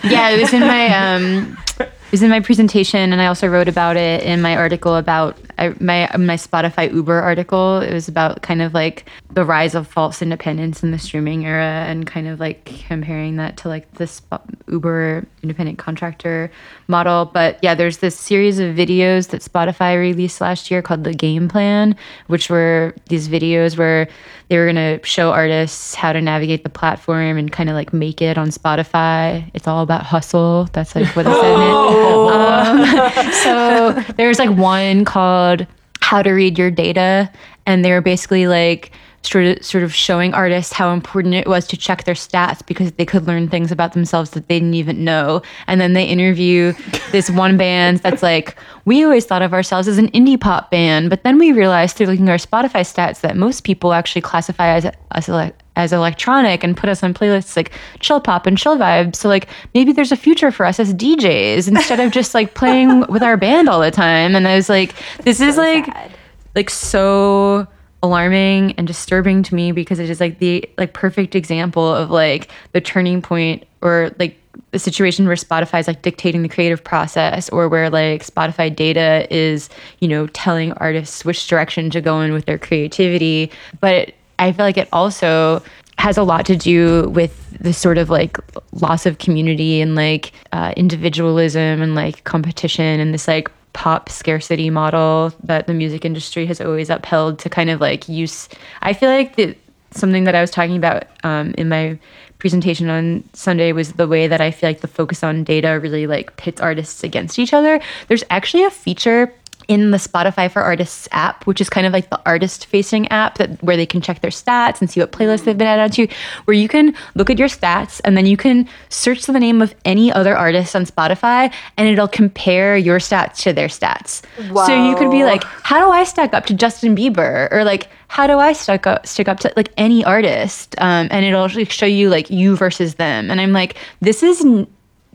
[0.05, 3.68] yeah, it was in my um, it was in my presentation, and I also wrote
[3.68, 7.80] about it in my article about I, my my Spotify Uber article.
[7.80, 11.84] It was about kind of like the rise of false independence in the streaming era,
[11.86, 14.20] and kind of like comparing that to like this
[14.66, 16.50] Uber independent contractor
[16.88, 17.26] model.
[17.26, 21.48] But yeah, there's this series of videos that Spotify released last year called the Game
[21.48, 21.94] Plan,
[22.26, 24.08] which were these videos where
[24.48, 28.20] they were gonna show artists how to navigate the platform and kind of like make
[28.20, 29.48] it on Spotify.
[29.54, 30.68] It's all about hustle.
[30.72, 31.54] That's like what it said.
[31.54, 31.60] in
[33.12, 33.22] it.
[33.22, 33.32] Um,
[34.04, 35.51] so there's like one called
[36.00, 37.30] How to Read Your Data,
[37.66, 38.92] and they were basically like
[39.22, 42.92] sort of sort of showing artists how important it was to check their stats because
[42.92, 45.42] they could learn things about themselves that they didn't even know.
[45.66, 46.72] And then they interview
[47.12, 51.09] this one band that's like, we always thought of ourselves as an indie pop band,
[51.09, 54.68] but then we realized through looking at our Spotify stats that most people actually classify
[54.68, 58.76] as as ele- as electronic and put us on playlists like chill pop and chill
[58.76, 59.16] vibes.
[59.16, 63.00] So like maybe there's a future for us as DJs instead of just like playing
[63.08, 64.34] with our band all the time.
[64.34, 66.12] And I was like, this is like sad.
[66.54, 67.66] like so
[68.02, 72.48] alarming and disturbing to me because it is like the like perfect example of like
[72.72, 74.38] the turning point or like
[74.72, 79.26] the situation where Spotify is like dictating the creative process or where like Spotify data
[79.30, 79.70] is,
[80.00, 83.50] you know, telling artists which direction to go in with their creativity.
[83.80, 85.62] But I feel like it also
[85.99, 88.36] has a lot to do with the sort of like
[88.72, 94.68] loss of community and like uh, individualism and like competition and this like pop scarcity
[94.68, 98.49] model that the music industry has always upheld to kind of like use.
[98.82, 99.57] I feel like the
[99.93, 101.99] something that I was talking about um, in my
[102.38, 106.09] presentation on Sunday was the way that I feel like the focus on data really
[106.09, 107.80] like pits artists against each other.
[108.09, 109.32] There's actually a feature
[109.72, 113.38] in the Spotify for Artists app, which is kind of like the artist facing app
[113.38, 116.14] that where they can check their stats and see what playlists they've been added to,
[116.44, 119.74] where you can look at your stats and then you can search the name of
[119.86, 124.20] any other artist on Spotify and it'll compare your stats to their stats.
[124.66, 127.50] So you could be like, how do I stack up to Justin Bieber?
[127.50, 130.74] Or like, how do I stick up stick up to like any artist?
[130.78, 133.30] Um, and it'll show you like you versus them.
[133.30, 134.66] And I'm like, this is n-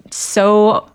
[0.09, 0.89] so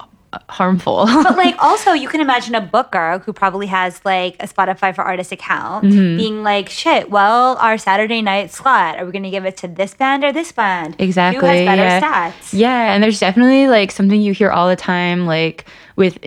[0.48, 1.06] harmful.
[1.06, 5.02] But like also you can imagine a booker who probably has like a Spotify for
[5.02, 6.16] Artists account Mm-hmm.
[6.16, 9.94] being like, shit, well, our Saturday night slot, are we gonna give it to this
[9.94, 10.96] band or this band?
[10.98, 11.40] Exactly.
[11.40, 12.00] Who has better yeah.
[12.32, 12.52] stats?
[12.52, 15.64] Yeah, and there's definitely like something you hear all the time, like
[15.96, 16.18] with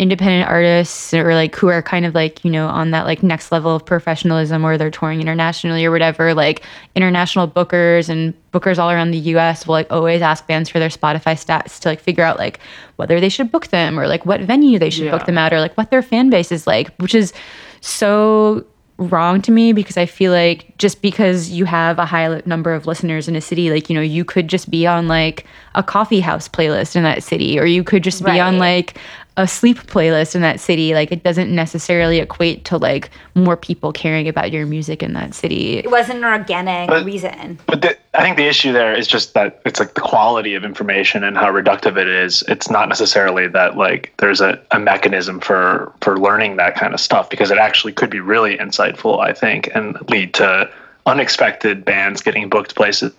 [0.00, 3.52] independent artists or like who are kind of like you know on that like next
[3.52, 6.62] level of professionalism or they're touring internationally or whatever like
[6.94, 10.88] international bookers and bookers all around the US will like always ask bands for their
[10.88, 12.60] Spotify stats to like figure out like
[12.96, 15.60] whether they should book them or like what venue they should book them at or
[15.60, 17.34] like what their fan base is like which is
[17.82, 18.64] so
[19.00, 22.86] wrong to me because I feel like just because you have a high number of
[22.86, 26.20] listeners in a city, like, you know, you could just be on like a coffee
[26.20, 28.98] house playlist in that city, or you could just be on like
[29.40, 30.92] a sleep playlist in that city.
[30.94, 35.34] Like, it doesn't necessarily equate to like more people caring about your music in that
[35.34, 35.78] city.
[35.78, 37.58] It wasn't an organic But- reason.
[37.66, 40.64] But the, I think the issue there is just that it's like the quality of
[40.64, 42.42] information and how reductive it is.
[42.48, 47.00] It's not necessarily that like there's a, a mechanism for for learning that kind of
[47.00, 50.68] stuff because it actually could be really insightful, I think, and lead to
[51.06, 53.12] unexpected bands getting booked places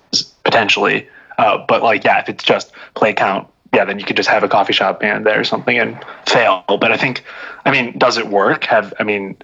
[0.44, 1.08] potentially.
[1.38, 4.44] Uh, but like, yeah, if it's just play count, yeah, then you could just have
[4.44, 5.98] a coffee shop band there or something and
[6.28, 6.64] fail.
[6.68, 7.24] But I think,
[7.66, 8.66] I mean, does it work?
[8.66, 9.38] Have I mean,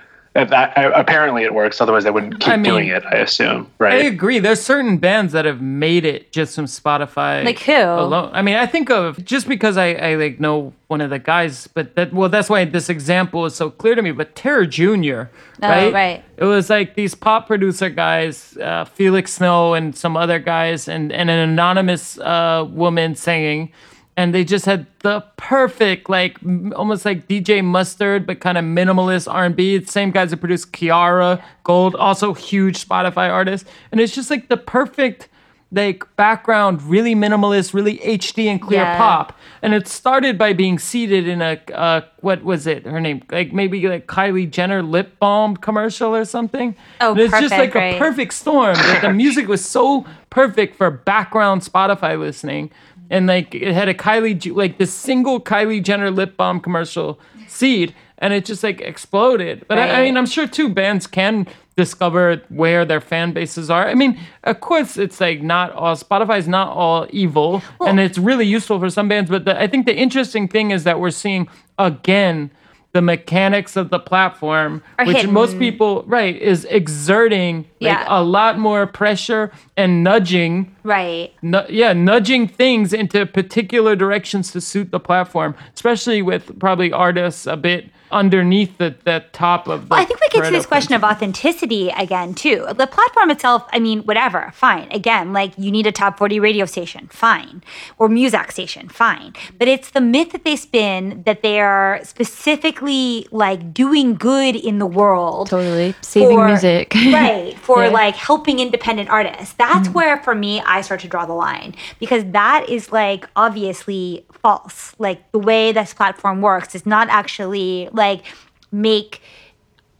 [0.46, 1.82] that apparently it works.
[1.82, 3.04] Otherwise, they wouldn't keep I mean, doing it.
[3.06, 3.94] I assume, right?
[3.94, 4.38] I agree.
[4.40, 7.44] There's certain bands that have made it just from Spotify.
[7.44, 7.74] Like who?
[7.74, 8.30] Alone.
[8.34, 11.68] I mean, I think of just because I, I like know one of the guys,
[11.68, 14.12] but that well, that's why this example is so clear to me.
[14.12, 15.24] But Terror Jr.
[15.62, 15.92] right?
[15.92, 16.24] right.
[16.38, 21.12] It was like these pop producer guys, uh, Felix Snow and some other guys, and
[21.12, 23.72] and an anonymous uh, woman singing.
[24.18, 28.66] And they just had the perfect, like m- almost like DJ Mustard, but kind of
[28.66, 29.78] minimalist R&B.
[29.78, 33.68] The Same guys that produced Kiiara Gold, also huge Spotify artist.
[33.92, 35.30] And it's just like the perfect,
[35.72, 38.98] like background, really minimalist, really HD and clear Yeah.
[38.98, 39.38] pop.
[39.62, 42.86] And it started by being seated in a uh, what was it?
[42.88, 46.76] Her name, like maybe like Kylie Jenner lip balm commercial or something.
[47.02, 47.96] Oh, And it's just like right.
[47.96, 48.76] a perfect storm.
[48.78, 52.72] Like, the music was so perfect for background Spotify listening,
[53.10, 57.94] and like it had a Kylie like this single Kylie Jenner lip balm commercial seed,
[58.18, 59.66] and it just like exploded.
[59.68, 63.88] But I, I mean, I'm sure too bands can discover where their fan bases are.
[63.88, 68.18] I mean, of course, it's like not all Spotify is not all evil, and it's
[68.18, 69.30] really useful for some bands.
[69.30, 71.48] But the, I think the interesting thing is that we're seeing
[71.78, 72.52] again
[72.94, 75.34] the mechanics of the platform, Are which hidden.
[75.34, 78.06] most people right is exerting like Yeah.
[78.08, 81.32] a lot more pressure and nudging Right.
[81.42, 87.46] nu- yeah, nudging things into particular directions to suit the platform, especially with probably artists
[87.46, 90.66] a bit underneath the that top of the Well, I think we get to this
[90.66, 92.66] question of authenticity again too.
[92.68, 94.92] The platform itself, I mean, whatever, fine.
[94.92, 97.64] Again, like you need a top 40 radio station, fine.
[97.98, 99.34] Or music station, fine.
[99.58, 104.80] But it's the myth that they spin that they are specifically like doing good in
[104.80, 105.50] the world.
[105.50, 105.96] Totally.
[106.02, 106.94] Saving music.
[106.96, 107.58] right.
[107.60, 107.90] For Yeah.
[107.90, 109.54] like helping independent artists.
[109.56, 109.94] That's mm-hmm.
[109.94, 111.76] where for me I start to draw the line.
[112.00, 114.96] Because that is like obviously false.
[114.98, 118.24] Like the way this platform works is not actually like
[118.72, 119.22] make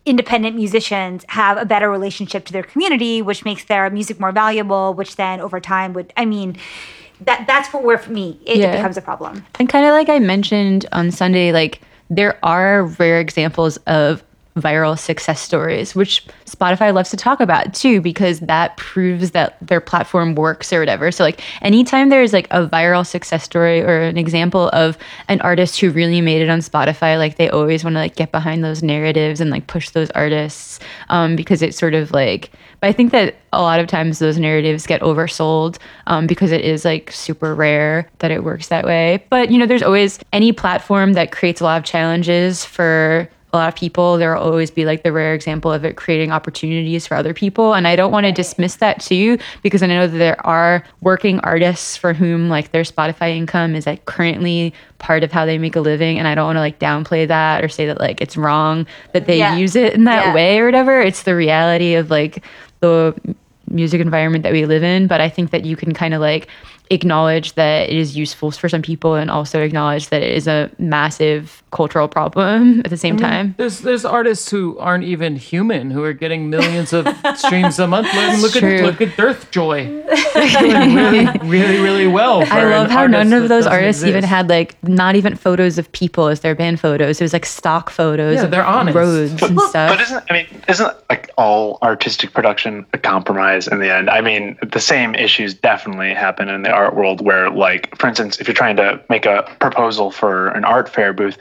[0.06, 4.94] independent musicians have a better relationship to their community, which makes their music more valuable,
[4.94, 6.58] which then over time would, I mean,
[7.22, 9.46] that that's for where for me it, it becomes a problem.
[9.60, 14.24] And kind of like I mentioned on Sunday, like there are rare examples of
[14.62, 19.82] viral success stories, which Spotify loves to talk about too, because that proves that their
[19.82, 21.12] platform works or whatever.
[21.12, 24.98] So, like, anytime there's like a viral success story or an example of
[25.28, 28.32] an artist who really made it on Spotify, like, they always want to like get
[28.32, 30.80] behind those narratives and like push those artists
[31.10, 34.38] um, because it's sort of like, but I think that a lot of times those
[34.38, 39.24] narratives get oversold um, because it is like super rare that it works that way.
[39.30, 43.58] But you know, there's always any platform that creates a lot of challenges for a
[43.58, 44.18] lot of people.
[44.18, 47.74] There will always be like the rare example of it creating opportunities for other people.
[47.74, 51.40] And I don't want to dismiss that too because I know that there are working
[51.40, 55.76] artists for whom like their Spotify income is like currently part of how they make
[55.78, 56.20] a living.
[56.20, 59.28] And I don't want to like downplay that or say that like it's wrong that
[59.28, 59.56] they Yeah.
[59.56, 60.34] use it in that Yeah.
[60.34, 61.00] way or whatever.
[61.02, 62.44] It's the reality of like
[62.82, 63.16] the
[63.70, 65.08] music environment that we live in.
[65.08, 66.48] But I think that you can kind of like
[66.90, 70.70] acknowledge that it is useful for some people and also acknowledge that it is a
[70.80, 73.56] massive cultural problem at the same time.
[73.58, 78.08] There's there's artists who aren't even human who are getting millions of streams a month.
[78.14, 78.76] Look, look True.
[78.78, 79.86] at look at Dearth Joy,
[80.34, 82.46] doing really really really well.
[82.46, 85.78] for I love how none of those doesn't artists even had like not even photos
[85.78, 87.20] of people as their band photos.
[87.20, 88.96] It was like stock photos Yeah, of they're honest.
[88.96, 89.90] roads and stuff.
[89.90, 94.10] But isn't I mean isn't like all artistic production a compromise in the end?
[94.10, 98.40] I mean, the same issues definitely happen in the art world where like for instance,
[98.40, 101.38] if you're trying to make a proposal for an art fair booth,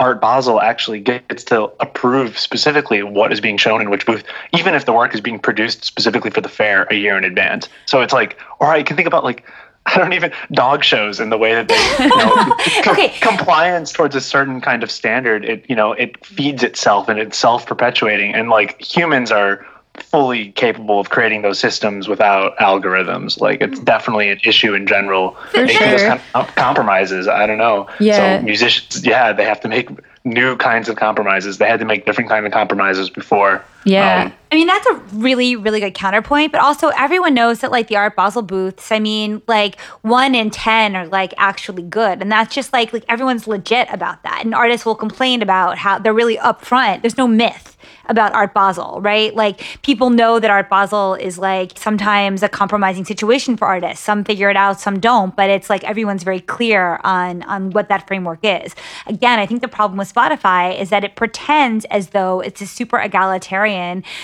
[0.00, 4.74] Art Basel actually gets to approve specifically what is being shown in which booth, even
[4.74, 7.68] if the work is being produced specifically for the fair a year in advance.
[7.84, 9.44] So it's like, or I can think about like,
[9.86, 14.14] I don't even dog shows and the way that they, you know, com- compliance towards
[14.14, 15.44] a certain kind of standard.
[15.44, 18.34] It, you know, it feeds itself and it's self perpetuating.
[18.34, 19.66] And like humans are
[19.96, 23.40] fully capable of creating those systems without algorithms.
[23.40, 23.84] Like it's mm.
[23.84, 25.36] definitely an issue in general.
[25.54, 27.28] Making those kind of compromises.
[27.28, 27.88] I don't know.
[27.98, 28.38] Yeah.
[28.38, 29.88] So musicians, yeah, they have to make
[30.24, 31.58] new kinds of compromises.
[31.58, 33.64] They had to make different kind of compromises before.
[33.84, 34.24] Yeah.
[34.26, 36.50] Um, I mean, that's a really, really good counterpoint.
[36.50, 40.50] But also, everyone knows that, like, the Art Basel booths, I mean, like, one in
[40.50, 42.20] 10 are, like, actually good.
[42.20, 44.42] And that's just like, like, everyone's legit about that.
[44.44, 47.02] And artists will complain about how they're really upfront.
[47.02, 47.76] There's no myth
[48.08, 49.32] about Art Basel, right?
[49.36, 54.04] Like, people know that Art Basel is, like, sometimes a compromising situation for artists.
[54.04, 55.34] Some figure it out, some don't.
[55.36, 58.74] But it's like everyone's very clear on, on what that framework is.
[59.06, 62.66] Again, I think the problem with Spotify is that it pretends as though it's a
[62.66, 63.69] super egalitarian,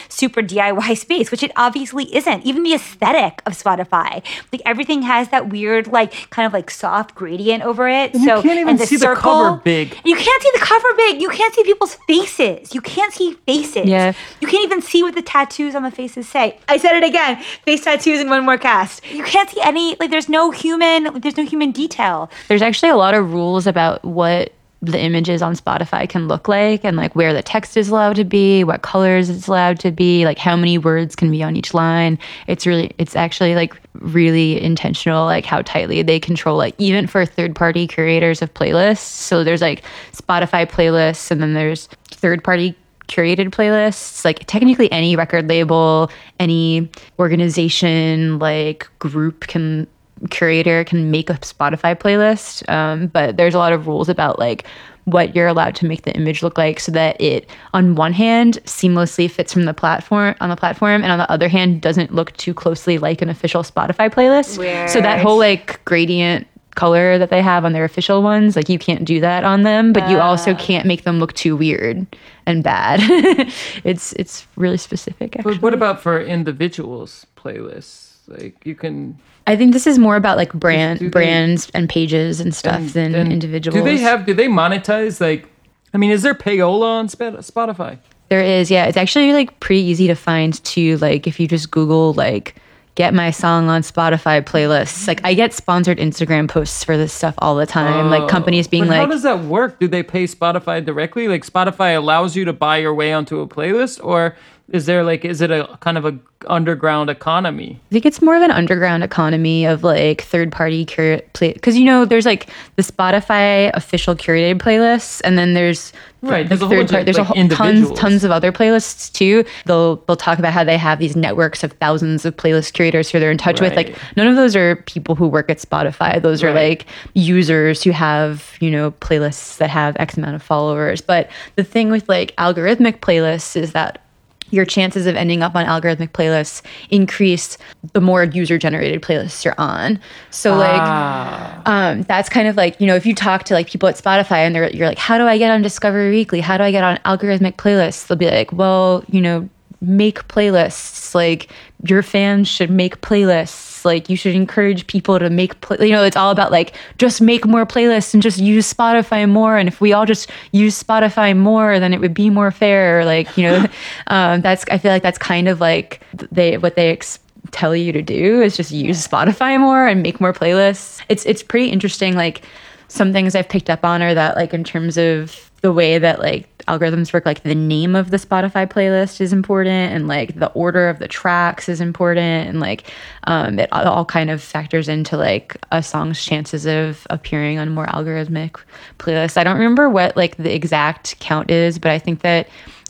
[0.08, 2.44] super DIY space, which it obviously isn't.
[2.44, 7.14] Even the aesthetic of Spotify, like everything has that weird, like kind of like soft
[7.14, 8.14] gradient over it.
[8.14, 9.96] And you so can't even and the see the cover big.
[10.04, 11.20] You can't see the cover big.
[11.20, 12.74] You can't see people's faces.
[12.74, 13.86] You can't see faces.
[13.86, 14.12] Yeah.
[14.40, 16.58] You can't even see what the tattoos on the faces say.
[16.68, 17.42] I said it again.
[17.64, 19.04] Face tattoos in one more cast.
[19.10, 19.96] You can't see any.
[20.00, 21.20] Like there's no human.
[21.20, 22.30] There's no human detail.
[22.48, 24.52] There's actually a lot of rules about what
[24.92, 28.24] the images on Spotify can look like and like where the text is allowed to
[28.24, 31.74] be, what colors it's allowed to be, like how many words can be on each
[31.74, 32.18] line.
[32.46, 37.24] It's really it's actually like really intentional like how tightly they control like even for
[37.24, 38.98] third party curators of playlists.
[38.98, 39.82] So there's like
[40.12, 42.76] Spotify playlists and then there's third party
[43.08, 46.10] curated playlists like technically any record label
[46.40, 49.86] any organization like group can
[50.30, 54.66] curator can make a spotify playlist um, but there's a lot of rules about like
[55.04, 58.58] what you're allowed to make the image look like so that it on one hand
[58.64, 62.32] seamlessly fits from the platform on the platform and on the other hand doesn't look
[62.36, 67.40] too closely like an official spotify playlist so that whole like gradient color that they
[67.40, 70.54] have on their official ones like you can't do that on them but you also
[70.54, 72.06] can't make them look too weird
[72.46, 73.00] and bad
[73.84, 75.54] it's it's really specific actually.
[75.54, 78.16] But what about for individuals playlists?
[78.28, 82.40] Like you can i think this is more about like brand Do brands and pages
[82.40, 84.26] and stuff than and individuals Do they have?
[84.26, 85.20] Do they monetize?
[85.20, 85.48] Like,
[85.94, 87.98] I mean, is there payola on Spotify?
[88.28, 88.86] There is, yeah.
[88.86, 90.98] It's actually like pretty easy to find too.
[90.98, 92.56] Like if you just Google like
[92.96, 95.06] get my song on Spotify playlists.
[95.06, 98.10] Like I get sponsored Instagram posts for this stuff all the time.
[98.10, 98.26] like oh.
[98.26, 99.78] companies being like how does that work?
[99.78, 101.28] Do they pay Spotify directly?
[101.28, 104.34] Like Spotify allows you to buy your way onto a playlist, or
[104.70, 107.80] is there like is it a kind of a underground economy?
[107.90, 111.76] I think it's more of an underground economy of like third party curate play because
[111.76, 115.92] you know there's like the Spotify official curated playlists and then there's
[116.22, 119.44] Right, the there's a whole there's a whole, tons tons of other playlists too.
[119.66, 123.20] They'll they'll talk about how they have these networks of thousands of playlist curators who
[123.20, 123.76] they're in touch with.
[123.76, 126.20] Like none of those are people who work at Spotify.
[126.20, 126.70] Those are Right.
[126.70, 131.00] like users who have you know playlists that have X amount of followers.
[131.00, 134.02] But the thing with like algorithmic playlists is that
[134.50, 137.58] your chances of ending up on algorithmic playlists increase
[137.92, 139.98] the more user generated playlists you're on.
[140.30, 143.68] So like Ah, um, that's kind of like you know if you talk to like
[143.68, 146.40] people at Spotify and they're you're like how do I get on Discovery Weekly?
[146.40, 148.06] How do I get on algorithmic playlists?
[148.06, 149.48] They'll be like, well, you know,
[149.80, 151.14] make playlists.
[151.14, 151.48] Like
[151.82, 153.84] your fans should make playlists.
[153.84, 157.20] Like you should encourage people to make play- you know it's all about like just
[157.20, 159.56] make more playlists and just use Spotify more.
[159.56, 163.04] And if we all just use Spotify more, then it would be more fair.
[163.04, 163.66] Like you know,
[164.08, 166.92] um, that's I feel like that's kind of like they what they.
[166.92, 167.20] Ex-
[167.52, 171.00] tell you to do is just use Spotify more and make more playlists.
[171.08, 172.16] It's it's pretty interesting.
[172.16, 172.42] Like
[172.88, 176.20] some things I've picked up on are that like in terms of the way that
[176.20, 180.50] like algorithms work, like the name of the Spotify playlist is important and like the
[180.52, 182.90] order of the tracks is important and like
[183.24, 187.86] um, it all kind of factors into like a song's chances of appearing on more
[187.86, 188.60] algorithmic
[188.98, 189.36] playlists.
[189.36, 192.48] I don't remember what like the exact count is, but I think that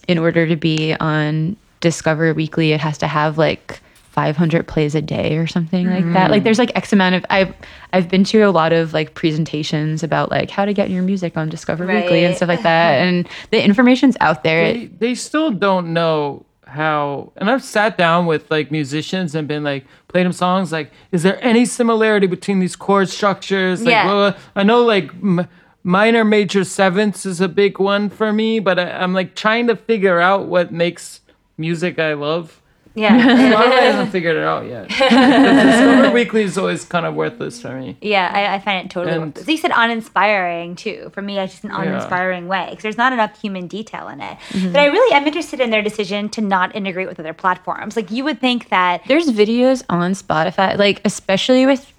[0.09, 3.81] in order to be on Discover Weekly, it has to have like
[4.17, 6.31] 500 plays a day or something like that.
[6.31, 6.45] Like mm.
[6.45, 7.55] there's like X amount of I've
[7.93, 11.37] I've been to a lot of like presentations about like how to get your music
[11.37, 14.73] on Discover Weekly and stuff like that and the information's out there.
[14.73, 19.63] they, they still don't know how and i've sat down with like musicians and been
[19.63, 24.09] like played them songs like is there any similarity between these chord structures like Yeah.
[24.09, 24.35] blah.
[24.57, 25.47] i know like m-
[25.85, 29.77] minor major sevenths is a big one for me but I, i'm like trying to
[29.77, 31.21] figure out what makes
[31.57, 32.61] music i love
[32.97, 33.21] Yeah.
[33.53, 34.89] Spotify hasn't figured it out yet.
[34.89, 37.97] Discover Weekly is always kind of worthless for me.
[38.01, 39.15] Yeah, I, I find it totally.
[39.15, 39.47] And- worthless.
[39.47, 41.11] You said uninspiring too.
[41.13, 44.39] For me, it's just an uninspiring way because there's not enough human detail in it.
[44.49, 44.73] Mm-hmm.
[44.73, 47.97] But I really am interested in their decision to not integrate with other platforms.
[47.97, 49.03] Like you would think that.
[49.07, 51.93] There's videos on Spotify, like especially with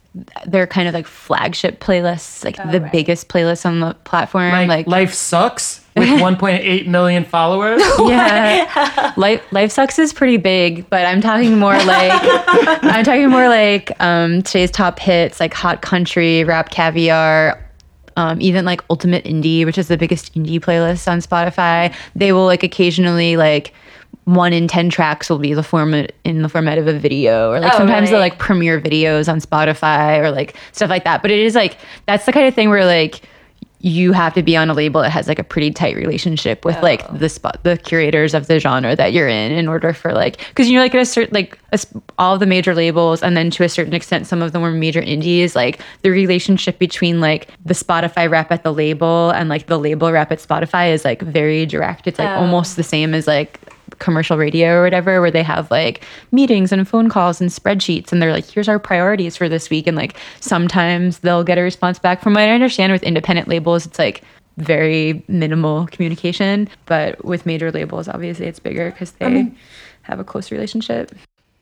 [0.45, 2.91] their kind of like flagship playlists, like the right.
[2.91, 4.51] biggest playlists on the platform.
[4.51, 7.81] Like, like Life Sucks with 1.8 million followers.
[7.99, 12.11] yeah life life sucks is pretty big but i'm talking more like
[12.83, 17.63] i'm talking more like um today's top hits like hot country rap caviar
[18.15, 22.45] um, even like ultimate indie which is the biggest indie playlist on spotify they will
[22.45, 23.73] like occasionally like
[24.25, 27.59] one in ten tracks will be the format in the format of a video or
[27.59, 31.21] like Oh, sometimes they'll like premiere videos on spotify or like stuff like that.
[31.21, 33.21] But it is like that's the kind of thing where like
[33.79, 36.81] you have to be on a label that has like a pretty tight relationship with
[36.81, 37.17] like oh.
[37.17, 40.67] the spot the curators of the genre that you're in in order for like because
[40.67, 41.79] you know like at a certain like a
[42.17, 44.71] all of the major labels and then to a certain extent some of the more
[44.71, 49.67] major indies like the relationship between like the spotify rep at the label and like
[49.67, 52.07] the label rep at spotify is like very direct.
[52.07, 52.41] It's like oh.
[52.41, 53.59] almost the same as like
[53.99, 58.21] commercial radio or whatever where they have like meetings and phone calls and spreadsheets and
[58.21, 61.99] they're like here's our priorities for this week and like sometimes they'll get a response
[61.99, 62.21] back.
[62.21, 64.23] From what i understand with independent labels it's like
[64.57, 69.51] very minimal communication but with major labels obviously it's bigger because they
[70.07, 71.11] have a close relationship.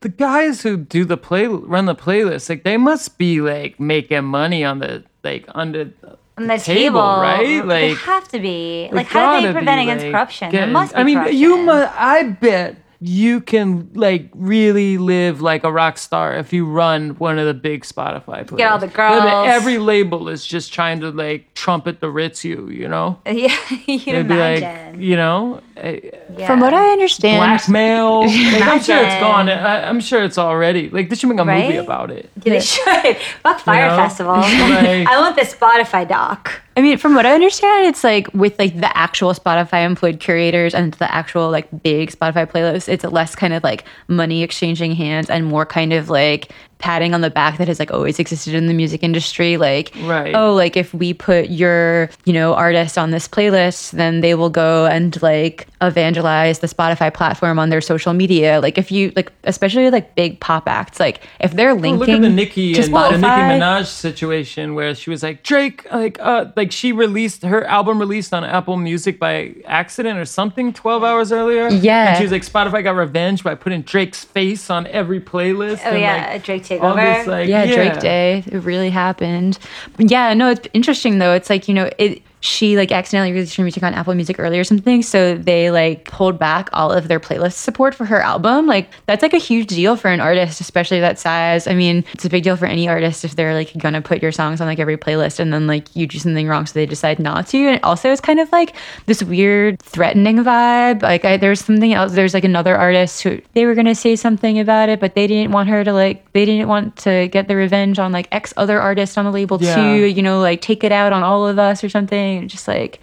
[0.02, 4.26] The guys who do the play run the playlist, like they must be like making
[4.26, 5.92] money on the like under
[6.38, 7.66] On the table, table, right?
[7.68, 8.90] they Like have to be.
[8.92, 10.52] Like, how do they be, prevent against like, corruption?
[10.52, 11.38] there must be I mean, corruption.
[11.38, 11.94] you must.
[11.98, 17.38] I bet you can like really live like a rock star if you run one
[17.38, 18.58] of the big Spotify playlists.
[18.58, 19.48] Get all the girls.
[19.48, 23.20] Every label is just trying to like trumpet the Ritz you, you know.
[23.26, 23.56] Yeah,
[23.86, 25.02] you be like, imagine.
[25.02, 26.48] you know, Yeah.
[26.48, 28.22] from what i understand blackmail.
[28.26, 29.20] Like, I'm sure it's Imagine.
[29.22, 29.50] gone.
[29.50, 32.30] I, I'm sure it's already like they should make a movie about it.
[32.38, 33.18] They should.
[33.44, 33.98] Fuck Fyre know?
[33.98, 34.36] Festival.
[34.36, 36.62] Like- I want the Spotify doc.
[36.78, 40.74] I mean, from what I understand, it's like with like the actual Spotify employed curators
[40.74, 45.30] and the actual like big Spotify playlists, it's less kind of like money exchanging hands
[45.30, 48.68] and more kind of like patting on the back that has like always existed in
[48.68, 50.36] the music industry like Right.
[50.36, 54.50] oh like if we put your you know artist on this playlist then they will
[54.50, 59.32] go and like evangelize the spotify platform on their social media like if you like
[59.46, 62.82] especially like big pop acts like if they're Well, linking look at the Nicki to
[62.82, 66.92] and the Nicki Spotify- Minaj situation where she was like Drake, like uh, like she
[66.92, 71.70] released her album released on Apple Music by accident or something twelve hours earlier.
[71.70, 72.10] Yeah.
[72.10, 75.82] and she was like Spotify got revenge by putting Drake's face on every playlist.
[75.86, 77.18] Oh and, yeah, like, Drake all takeover.
[77.18, 78.44] this, like, yeah, Drake Day.
[78.48, 79.58] It really happened.
[79.98, 81.34] But yeah, no, it's interesting though.
[81.34, 84.62] It's like, you know, it she like accidentally released her music on Apple Music earlier
[84.62, 85.02] or something.
[85.02, 88.68] So they like pulled back all of their playlist support for her album.
[88.68, 91.68] Like that's like a huge deal for an artist, especially that size.
[91.68, 94.32] I mean, it's a big deal for any artist if they're like gonna put your
[94.32, 97.20] songs on like every playlist and then like you do something wrong so they decide
[97.20, 97.58] not to.
[97.58, 98.76] And also it's kind of like
[99.08, 101.02] this weird threatening vibe.
[101.02, 102.14] Like I, there's something else.
[102.14, 105.52] There's like another artist who they were gonna say something about it, but they didn't
[105.52, 108.80] want her to like they didn't want to get the revenge on like X other
[108.80, 109.76] artist on the label Yeah.
[109.76, 110.06] too.
[110.06, 112.35] You know, like take it out on all of us or something.
[112.48, 113.00] Just like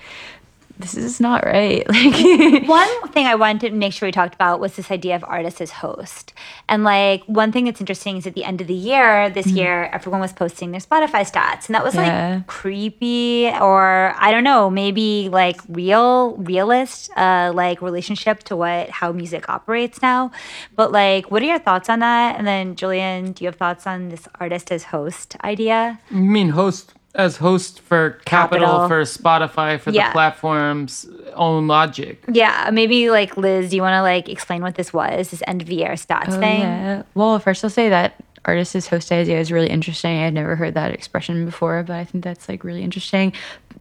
[0.78, 1.86] this is not right.
[1.92, 5.22] Like One thing I wanted to make sure we talked about was this idea of
[5.24, 6.32] artist as host.
[6.68, 9.84] And like one thing that's interesting is at the end of the year, this year,
[9.92, 11.66] everyone was posting their Spotify stats.
[11.66, 12.36] And that was Yeah.
[12.36, 18.88] like creepy or I don't know, maybe like real, realist, uh, like relationship to what
[18.90, 20.30] how music operates now.
[20.74, 22.36] But like what are your thoughts on that?
[22.38, 26.00] And then Julian, do you have thoughts on this artist as host idea?
[26.10, 28.89] You mean host as host for Capital, Capital.
[28.89, 30.09] for Spotify for Yeah.
[30.09, 32.24] the platform's own logic?
[32.32, 35.60] Yeah, maybe like Liz, do you want to like explain what this was, this end
[35.62, 36.62] of the year stats thing?
[36.62, 37.02] Oh, Yeah.
[37.14, 38.14] Well, first I'll say that
[38.44, 40.18] artist as host idea is really interesting.
[40.18, 43.32] I had never heard that expression before, but I think that's like really interesting.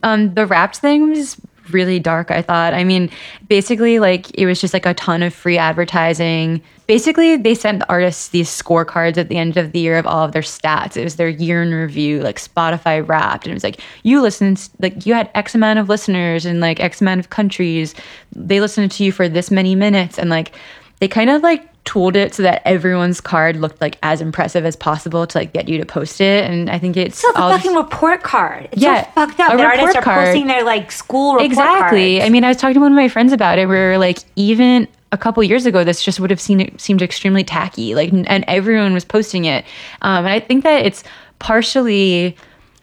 [0.03, 1.37] Um, the wrapped thing was
[1.73, 2.73] really dark, I thought.
[2.73, 3.09] I mean,
[3.47, 6.61] basically like it was just like a ton of free advertising.
[6.87, 10.25] Basically, they sent the artists these scorecards at the end of the year of all
[10.25, 10.97] of their stats.
[10.97, 13.45] It was their year in review, like Spotify wrapped.
[13.45, 16.79] And it was like, you listened, like you had X amount of listeners in like
[16.79, 17.95] X amount of countries.
[18.35, 20.19] They listened to you for this many minutes.
[20.19, 20.53] And like,
[20.99, 24.75] they kind of like tooled it so that everyone's card looked like as impressive as
[24.75, 26.45] possible to like get you to post it.
[26.49, 28.69] And I think it's It's a fucking report card.
[28.71, 29.57] It's Yeah, so fucked up.
[29.57, 30.25] that artists report are card.
[30.27, 32.17] posting their like school report exactly.
[32.19, 32.25] cards.
[32.27, 33.67] I mean, I was talking to one of my friends about it.
[33.67, 37.95] Where like even a couple years ago, this just would have seen seemed extremely tacky.
[37.95, 39.65] Like, and everyone was posting it.
[40.03, 41.03] Um, and I think that it's
[41.39, 42.37] partially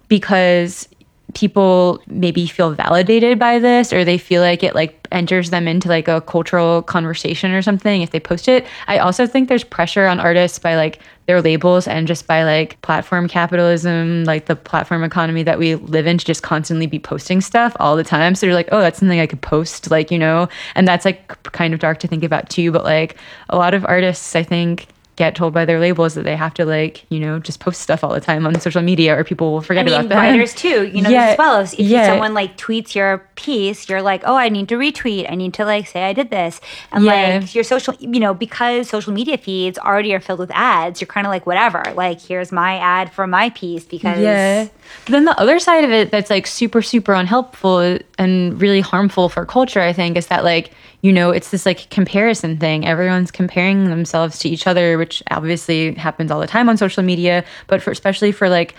[0.08, 0.88] because
[1.34, 5.88] people maybe feel validated by this or they feel like it like enters them into
[5.88, 8.66] like a cultural conversation or something if they post it.
[8.86, 12.80] I also think there's pressure on artists by like their labels and just by like
[12.80, 17.40] platform capitalism like the platform economy that we live in to just constantly be posting
[17.40, 18.34] stuff all the time.
[18.34, 20.48] So you're like oh that's something i could post like you know?
[20.74, 23.16] And that's like kind of dark to think about too but like
[23.48, 24.88] a lot of artists i think
[25.18, 28.04] get told by their labels that they have to like you know just post stuff
[28.04, 30.54] all the time on social media or people will forget I mean, about that writers
[30.54, 30.86] too.
[30.86, 31.60] You know Yeah, as well.
[31.60, 32.06] If yeah.
[32.06, 35.30] someone like tweets your piece, you're like, oh, I need to retweet.
[35.30, 36.60] I need to like say I did this,
[36.92, 37.40] and Yeah.
[37.40, 41.00] like your social, you know, because social media feeds already are filled with ads.
[41.00, 41.82] You're kind of like, whatever.
[41.96, 44.68] Like, here's my ad for my piece because Yeah.
[45.04, 49.28] But then the other side of it that's like super, super unhelpful and really harmful
[49.28, 50.70] for culture, I think, is that like,
[51.02, 52.84] you know, it's this like comparison thing.
[52.86, 57.44] Everyone's comparing themselves to each other, which obviously happens all the time on social media,
[57.68, 58.74] but for especially for like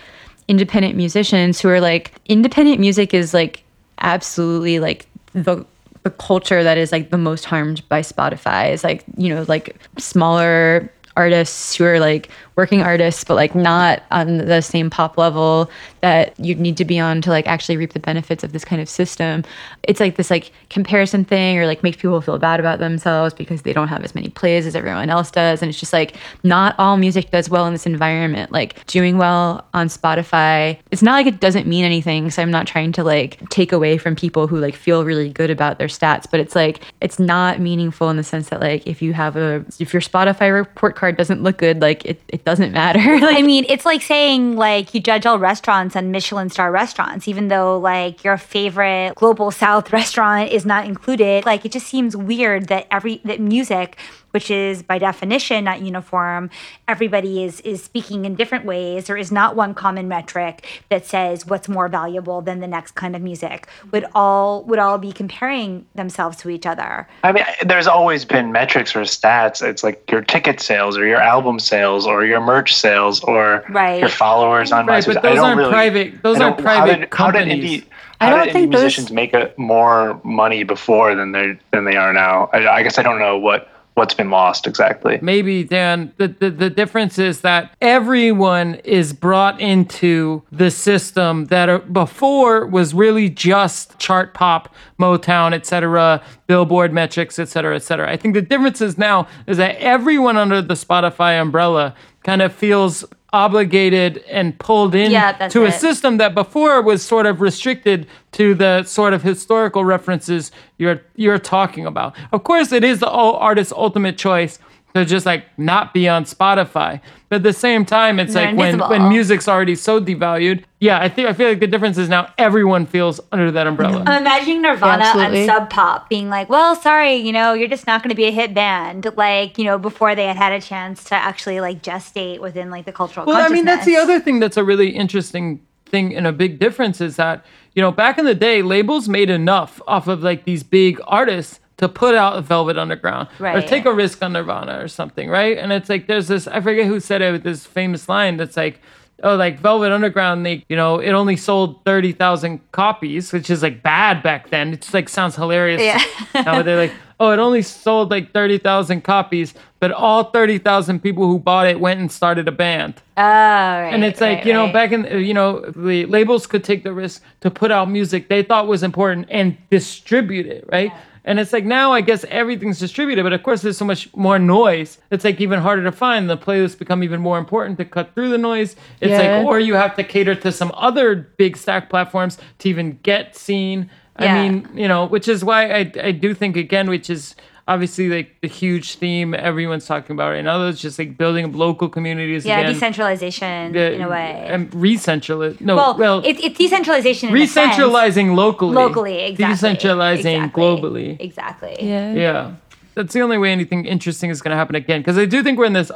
[0.48, 3.64] independent musicians who are like independent music is like
[4.00, 5.66] absolutely like the
[6.04, 9.76] the culture that is like the most harmed by Spotify is like, you know, like
[9.98, 12.30] smaller artists who are like
[12.60, 15.72] working artists but like not on the same pop level
[16.02, 18.81] that you'd need to be on to like actually reap the benefits of this kind
[18.81, 19.44] of system.
[19.84, 23.61] It's like this like comparison thing or like makes people feel bad about themselves because
[23.61, 25.61] they don't have as many plays as everyone else does.
[25.61, 28.52] And it's just like not all music does well in this environment.
[28.52, 32.68] Like doing well on spotify it's not like it doesn't mean anything so i'm not
[32.68, 36.26] trying to like take away from people who like feel really good about their stats
[36.30, 39.64] but it's like it's not meaningful in the sense that like if you have a
[39.80, 43.42] if your spotify report card doesn't look good like it, it doesn't matter like I
[43.44, 47.78] mean, it's like saying like you judge all restaurants on Michelin star restaurants, even though
[47.78, 51.46] like your favorite global south restaurant is not included.
[51.46, 53.98] Like it just seems weird that every that music,
[54.31, 56.49] which is by definition not uniform,
[56.88, 59.07] everybody is is speaking in different ways.
[59.07, 63.15] There is not one common metric that says what's more valuable than the next kind
[63.15, 63.68] of music.
[63.91, 67.07] Would all would all be comparing themselves to each other.
[67.23, 69.61] I mean, there's always been metrics or stats.
[69.68, 73.99] It's like your ticket sales or your album sales or your merch sales or Right.
[73.99, 75.14] your followers on Right, MySpace.
[75.15, 77.81] but those aren't really, private- those aren't don't- how private did- how did companies.
[77.81, 77.85] indie-
[78.22, 81.57] I How don't did think indie those- musicians make a, more money before than they
[81.72, 82.49] than they are now?
[82.53, 83.69] I, I guess I don't know what
[84.00, 85.20] what's been lost exactly.
[85.22, 91.92] Maybe Dan, the, the the difference is that everyone is brought into the system that
[91.92, 98.10] before was really just chart pop, Motown, etc., Billboard metrics, etc., etc.
[98.10, 101.94] I think the difference is now is that everyone under the Spotify umbrella
[102.24, 107.26] kind of feels obligated and pulled in Yeah, to a system that before was sort
[107.26, 112.15] of restricted to the sort of historical references you're you're talking about.
[112.31, 114.60] Of course, it is the artist's ultimate choice
[114.95, 117.01] to just like not be on Spotify.
[117.30, 118.89] But at the same time, it's They're like when, invisible.
[118.89, 120.64] when music's already so devalued.
[120.80, 124.03] Yeah, I think I feel like the difference is now everyone feels under that umbrella.
[124.07, 125.45] I'm imagining Nirvana Yeah, and absolutely.
[125.45, 128.31] Sub Pop being like, well, sorry, you know, you're just not going to be a
[128.31, 129.06] hit band.
[129.15, 132.85] Like, you know, before they had had a chance to actually like gestate within like
[132.85, 134.15] the cultural Well, I mean, that's the consciousness.
[134.15, 137.45] other thing that's a really interesting thing and a big difference is that,
[137.76, 141.60] you know, back in the day, labels made enough off of like these big artists
[141.80, 145.57] to put out Velvet Underground or take a risk on Nirvana or something, right?
[145.57, 148.57] And it's like there's this, I forget who said it with this famous line that's
[148.57, 148.81] like,
[149.23, 153.81] oh, like Velvet Underground, they, you know, it only sold 30,000 copies, which is like
[153.81, 154.73] bad back then.
[154.73, 155.81] It just like sounds hilarious.
[155.81, 156.03] Yeah.
[156.43, 161.39] now they're like, oh, it only sold like 30,000 copies, but all 30,000 people who
[161.39, 162.95] bought it went and started a band.
[163.15, 163.89] Oh, right.
[163.93, 164.73] And it's like, right, you know, right.
[164.73, 168.43] back in, you know, the labels could take the risk to put out music they
[168.43, 170.91] thought was important and distribute it, right?
[171.30, 174.39] And it's like now I guess everything's distributed, but of course there's so much more
[174.39, 174.97] noise.
[175.11, 176.27] It's like even harder to find.
[176.27, 178.76] The playlists become even more important to cut through the noise.
[178.99, 179.38] It's Yeah.
[179.38, 183.35] like, or you have to cater to some other big stack platforms to even get
[183.35, 183.91] seen.
[184.19, 184.34] Yeah.
[184.34, 187.35] I mean, you know, which is why I, I do think again, which is
[187.70, 190.68] obviously like the huge theme everyone's talking about right now.
[190.68, 192.74] It's just like building up local communities yeah, again.
[192.74, 194.46] decentralization Yeah, in a way.
[194.50, 195.62] And re-centralize.
[195.62, 197.56] No, well, well, it's, it's decentralization in a sense.
[197.78, 198.74] re-centralizing locally.
[198.74, 199.70] locally, exactly.
[199.70, 201.20] Decentralizing exactly, globally.
[201.20, 201.78] Exactly.
[201.80, 202.14] Yeah.
[202.14, 202.56] Yeah.
[202.96, 205.02] That's the only way anything interesting is going to happen again.
[205.02, 205.91] Because I do think we're in this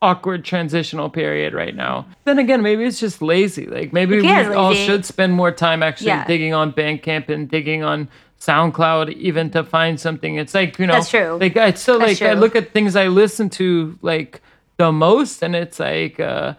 [0.00, 2.06] awkward transitional period right now.
[2.24, 3.66] Then again, maybe it's just lazy.
[3.66, 6.26] Like maybe we cares, all should spend more time actually Yeah.
[6.26, 8.08] digging on Bandcamp and digging on
[8.40, 10.36] SoundCloud even to find something.
[10.36, 11.38] It's like, you know, That's true.
[11.40, 14.40] Like I still That's like I look at things I listen to like
[14.76, 16.54] the most and it's like uh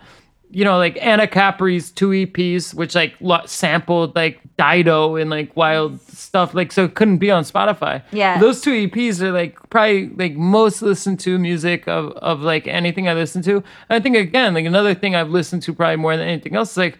[0.51, 5.55] you know, like Anna Capri's two EPs, which like lo- sampled like Dido and like
[5.55, 8.01] wild stuff, like so it couldn't be on Spotify.
[8.11, 8.39] Yeah.
[8.39, 13.07] those two EPs are like probably like most listened to music of of like anything
[13.07, 13.57] I listen to.
[13.57, 16.71] And I think again, like another thing I've listened to probably more than anything else
[16.71, 16.99] is like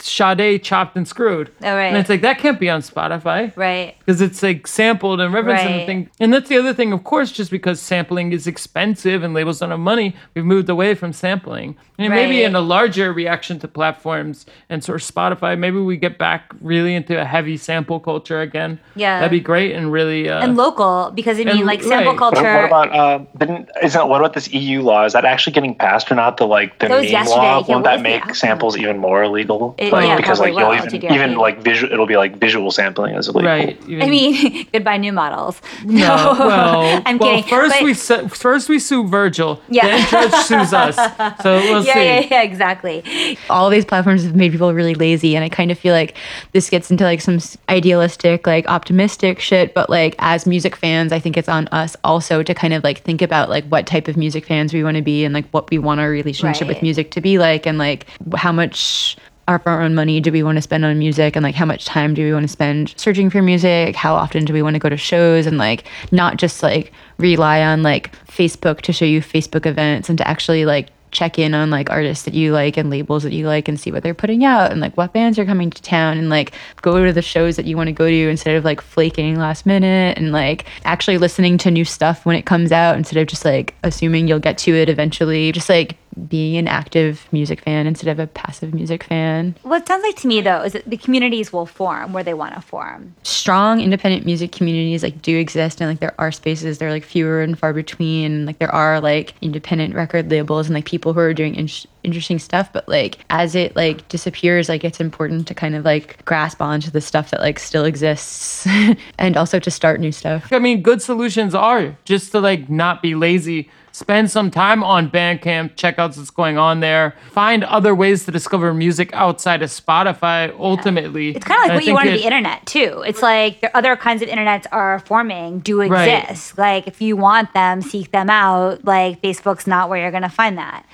[0.00, 1.50] Sade chopped and screwed.
[1.62, 1.86] Oh, right.
[1.86, 3.94] And it's like that can't be on Spotify Right.
[3.98, 5.86] because it's like sampled and referenced and Right.
[5.86, 6.10] thing.
[6.20, 9.70] And that's the other thing, of course, just because sampling is expensive and labels don't
[9.70, 11.76] have money, we've moved away from sampling.
[12.00, 16.16] And maybe in a larger reaction to platforms and sort of Spotify, maybe we get
[16.16, 18.78] back really into a heavy sample culture again.
[18.94, 19.18] Yeah.
[19.18, 20.28] that'd be great and really.
[20.28, 22.06] Uh, And local, because I mean, And- like sample right.
[22.20, 22.54] What, culture.
[22.54, 25.04] what about uh, didn't, isn't what about this EU law?
[25.04, 26.36] Is that actually getting passed or not?
[26.36, 27.36] The like the That was meme yesterday.
[27.40, 29.74] law Yeah, won't that make samples even more illegal?
[29.78, 31.10] It- like yeah, because like you'll will, even GDPR.
[31.12, 33.48] even like visual it'll be like visual sampling as illegal.
[33.50, 33.78] right.
[33.86, 35.60] I even- mean, goodbye new models.
[35.84, 36.06] No,
[36.38, 37.48] well, I'm well, kidding.
[37.50, 39.60] First but- we su- first we sue Virgil.
[39.68, 39.86] Yeah.
[39.86, 40.96] Then Judge sues us.
[41.42, 42.04] So we'll yeah, see.
[42.04, 43.36] yeah, yeah, exactly.
[43.50, 46.16] all these platforms have made people really lazy and i kind of feel like
[46.52, 47.38] this gets into like some
[47.68, 52.42] idealistic like optimistic shit but like as music fans i think it's on us also
[52.42, 55.02] to kind of like think about like what type of music fans we want to
[55.02, 56.68] be and like what we want our relationship Right.
[56.74, 58.06] with music to be like and like
[58.36, 59.16] how much
[59.48, 61.36] our own money do we want to spend on music?
[61.36, 63.96] And like how much time do we want to spend searching for music?
[63.96, 65.46] How often do we want to go to shows?
[65.46, 70.16] And like not just like rely on like facebook to show you facebook events and
[70.18, 73.46] to actually like check in on like artists that you like and labels that you
[73.46, 76.18] like and see what they're putting out and like what bands are coming to town
[76.18, 76.52] and like
[76.82, 79.66] go to the shows that you want to go to instead of like flaking last
[79.66, 83.44] minute and like actually listening to new stuff when it comes out instead of just
[83.44, 85.52] like assuming you'll get to it eventually.
[85.52, 85.96] Just like
[86.26, 90.16] being an active music fan instead of a passive music fan What it sounds like
[90.16, 93.14] to me, though, is that the communities will form where they want to form.
[93.22, 97.40] strong independent music communities like do exist and like there are spaces they're like fewer
[97.40, 101.34] and far between like there are like independent record labels and like people who are
[101.34, 101.68] doing in-
[102.02, 106.24] interesting stuff but like as it like disappears like it's important to kind of like
[106.24, 108.66] grasp onto the stuff that like still exists
[109.18, 113.02] and also to start new stuff I mean, good solutions are just to like not
[113.02, 113.70] be lazy.
[113.98, 117.16] Spend some time on Bandcamp, check out what's going on there.
[117.32, 120.54] Find other ways to discover music outside of Spotify.
[120.56, 123.02] Ultimately, It's kind of And like what you want to it- be internet too.
[123.04, 126.22] It's like other kinds of internets are forming, do Right.
[126.28, 126.56] exist.
[126.56, 128.84] Like if you want them, seek them out.
[128.84, 130.84] Like Facebook's not where you're going to find that.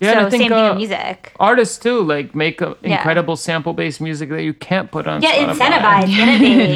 [0.00, 1.32] Yeah, so I think, same thing uh, with music.
[1.38, 2.96] Artists too, like make a Yeah.
[2.96, 5.20] incredible sample-based music that you can't put on.
[5.22, 6.04] Yeah, Spotify.
[6.04, 6.08] incentivize,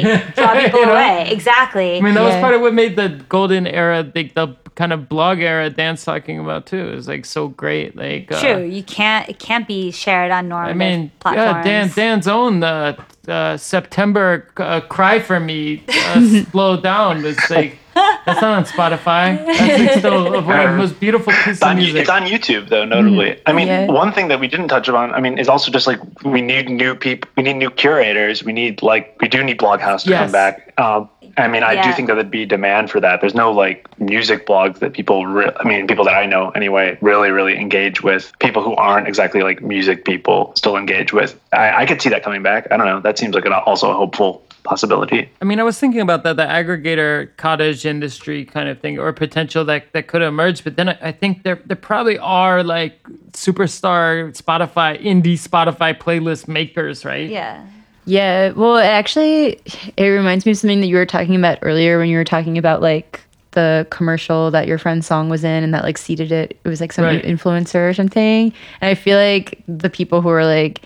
[0.03, 0.91] innovate, draw people You know?
[0.93, 1.27] away.
[1.31, 1.97] Exactly.
[1.97, 5.07] I mean, that was part of what made the golden era, the, the kind of
[5.09, 6.89] blog era Dan's talking about too.
[6.89, 7.95] It was like so great.
[7.95, 9.27] Like uh, True, you can't.
[9.27, 10.69] It can't be shared on normal.
[10.69, 11.65] I mean, platforms.
[11.65, 12.95] yeah, Dan, Dan's own uh,
[13.27, 19.43] uh, September uh, "Cry for Me" uh, "Slow Down" It's like that's not on Spotify.
[19.45, 22.01] That's still one of the most beautiful pieces It's of on, music.
[22.01, 23.39] it's on YouTube though, notably.
[23.45, 23.85] I mean, Yeah.
[23.87, 26.69] one thing that we didn't touch upon, I mean, is also just like we need
[26.69, 30.23] new people, we need new curators, we need like we do need Bloghouse to Yes.
[30.25, 30.73] come back.
[30.77, 33.19] Um, I mean, I do think that there'd be demand for that.
[33.19, 36.97] There's no like music blogs that people, re- I mean, people that I know anyway,
[37.01, 38.31] really, really engage with.
[38.39, 41.37] People who aren't exactly like music people still engage with.
[41.51, 42.67] I, I could see that coming back.
[42.71, 43.01] I don't know.
[43.01, 45.29] That seems like an, also a hopeful possibility.
[45.41, 49.13] I mean, I was thinking about that, the aggregator cottage industry kind of thing, or
[49.13, 50.63] potential that, that could emerge.
[50.63, 53.01] But then I, I think there there probably are like
[53.31, 57.29] superstar Spotify, indie Spotify playlist makers, right?
[57.29, 57.65] yeah.
[58.07, 59.59] Yeah, well, actually,
[59.97, 62.55] it reminds me of something that you were talking about earlier when you were talking
[62.55, 63.19] about like
[63.51, 66.55] the commercial that your friend's song was in and that like seeded it.
[66.63, 67.23] It was like some Right.
[67.23, 68.53] influencer or something.
[68.81, 70.83] And I feel like the people who are like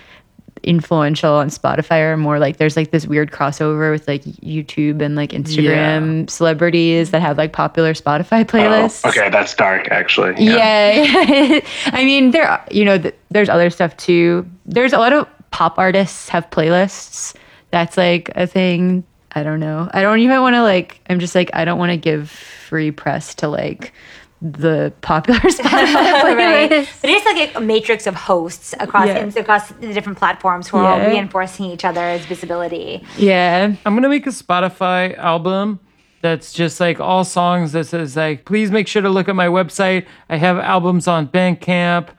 [0.63, 5.15] influential on Spotify are more like there's like this weird crossover with like YouTube and
[5.15, 9.01] like Instagram celebrities that have like popular Spotify playlists.
[9.05, 10.35] Oh, okay, that's dark actually.
[10.43, 11.59] Yeah.
[11.87, 14.49] I mean, there, are- you know, th- there's other stuff too.
[14.65, 17.35] There's a lot of pop artists have playlists.
[17.71, 19.03] That's like a thing.
[19.31, 19.89] I don't know.
[19.93, 22.89] I don't even want to like, I'm just like, I don't want to give free
[22.91, 23.93] press to like
[24.41, 26.69] the popular Spotify right.
[26.69, 29.25] But it's like a matrix of hosts across Yeah.
[29.35, 33.03] across the different platforms who are all reinforcing each other's visibility.
[33.17, 33.75] Yeah.
[33.85, 35.79] I'm gonna make a Spotify album
[36.21, 39.47] that's just like all songs that says like, please make sure to look at my
[39.47, 40.05] website.
[40.29, 42.09] I have albums on Bandcamp.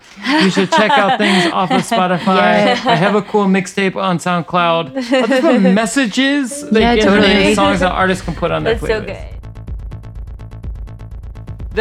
[0.42, 2.38] You should check out things off of Spotify.
[2.86, 4.96] I have a cool mixtape on SoundCloud.
[4.96, 7.28] I'll just put messages like, Yeah, totally.
[7.48, 9.06] the songs that artists can put on their That's so playlist.
[9.06, 9.29] good.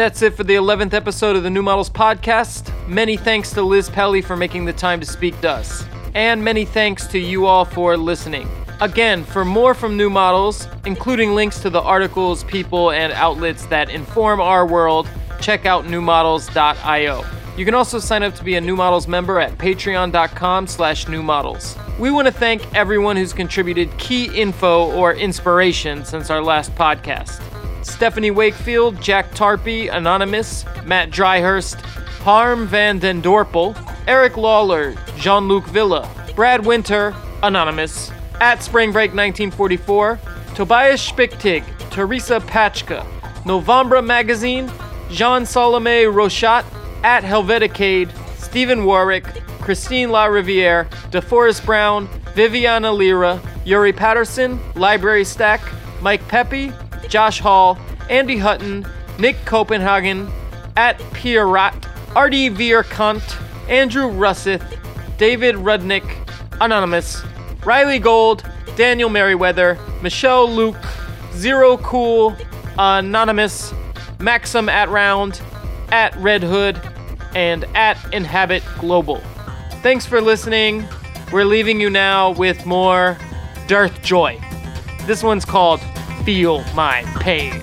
[0.00, 2.72] That's it for the 11th episode of the New Models Podcast.
[2.88, 5.84] Many thanks to Liz Pelly for making the time to speak to us.
[6.14, 8.48] And many thanks to you all for listening.
[8.80, 13.90] Again, for more from New Models, including links to the articles, people, and outlets that
[13.90, 15.06] inform our world,
[15.38, 17.24] check out newmodels.io.
[17.58, 21.76] You can also sign up to be a New Models member at patreon.com slash newmodels.
[21.98, 27.38] We want to thank everyone who's contributed key info or inspiration since our last podcast.
[27.82, 31.80] Stephanie Wakefield, Jack Tarpey, Anonymous, Mat Dryhurst,
[32.22, 33.76] Harm Van Den Dorpel,
[34.06, 40.18] Eric Lawler, Jean Luc Villa, Brad Winter, Anonymous, at Spring Break 1944,
[40.54, 43.06] Tobias Spichtig, Teresa Pachka,
[43.46, 44.70] Novembre Magazine,
[45.10, 46.64] Jean Salome Rochat,
[47.02, 49.24] at Helveticade, Stephen Warwick,
[49.60, 55.60] Christine La Riviere, DeForest Brown, Viviana Lira, Yuri Pattison, Library Stack,
[56.00, 56.72] Mike Pepi,
[57.10, 57.78] Josh Hall,
[58.08, 58.86] Andy Hutton,
[59.18, 60.30] Nick Copenhagen,
[60.76, 61.74] at Pierrot,
[62.16, 63.36] Artie Vierkant,
[63.68, 64.64] Andrew Russeth,
[65.18, 66.04] David Rudnick,
[66.60, 67.22] Anonymous,
[67.64, 68.44] Riley Gold,
[68.76, 70.76] Daniel Merriweather, Michelle Luke,
[71.34, 72.34] Zero Cool,
[72.78, 73.74] Anonymous,
[74.18, 75.40] Maxim at Round,
[75.90, 76.80] at Red Hood,
[77.34, 79.20] and at Inhabit Global.
[79.82, 80.86] Thanks for listening.
[81.32, 83.18] We're leaving you now with more
[83.66, 84.40] Darth Joy.
[85.06, 85.80] This one's called
[86.24, 87.60] Feel My Pain.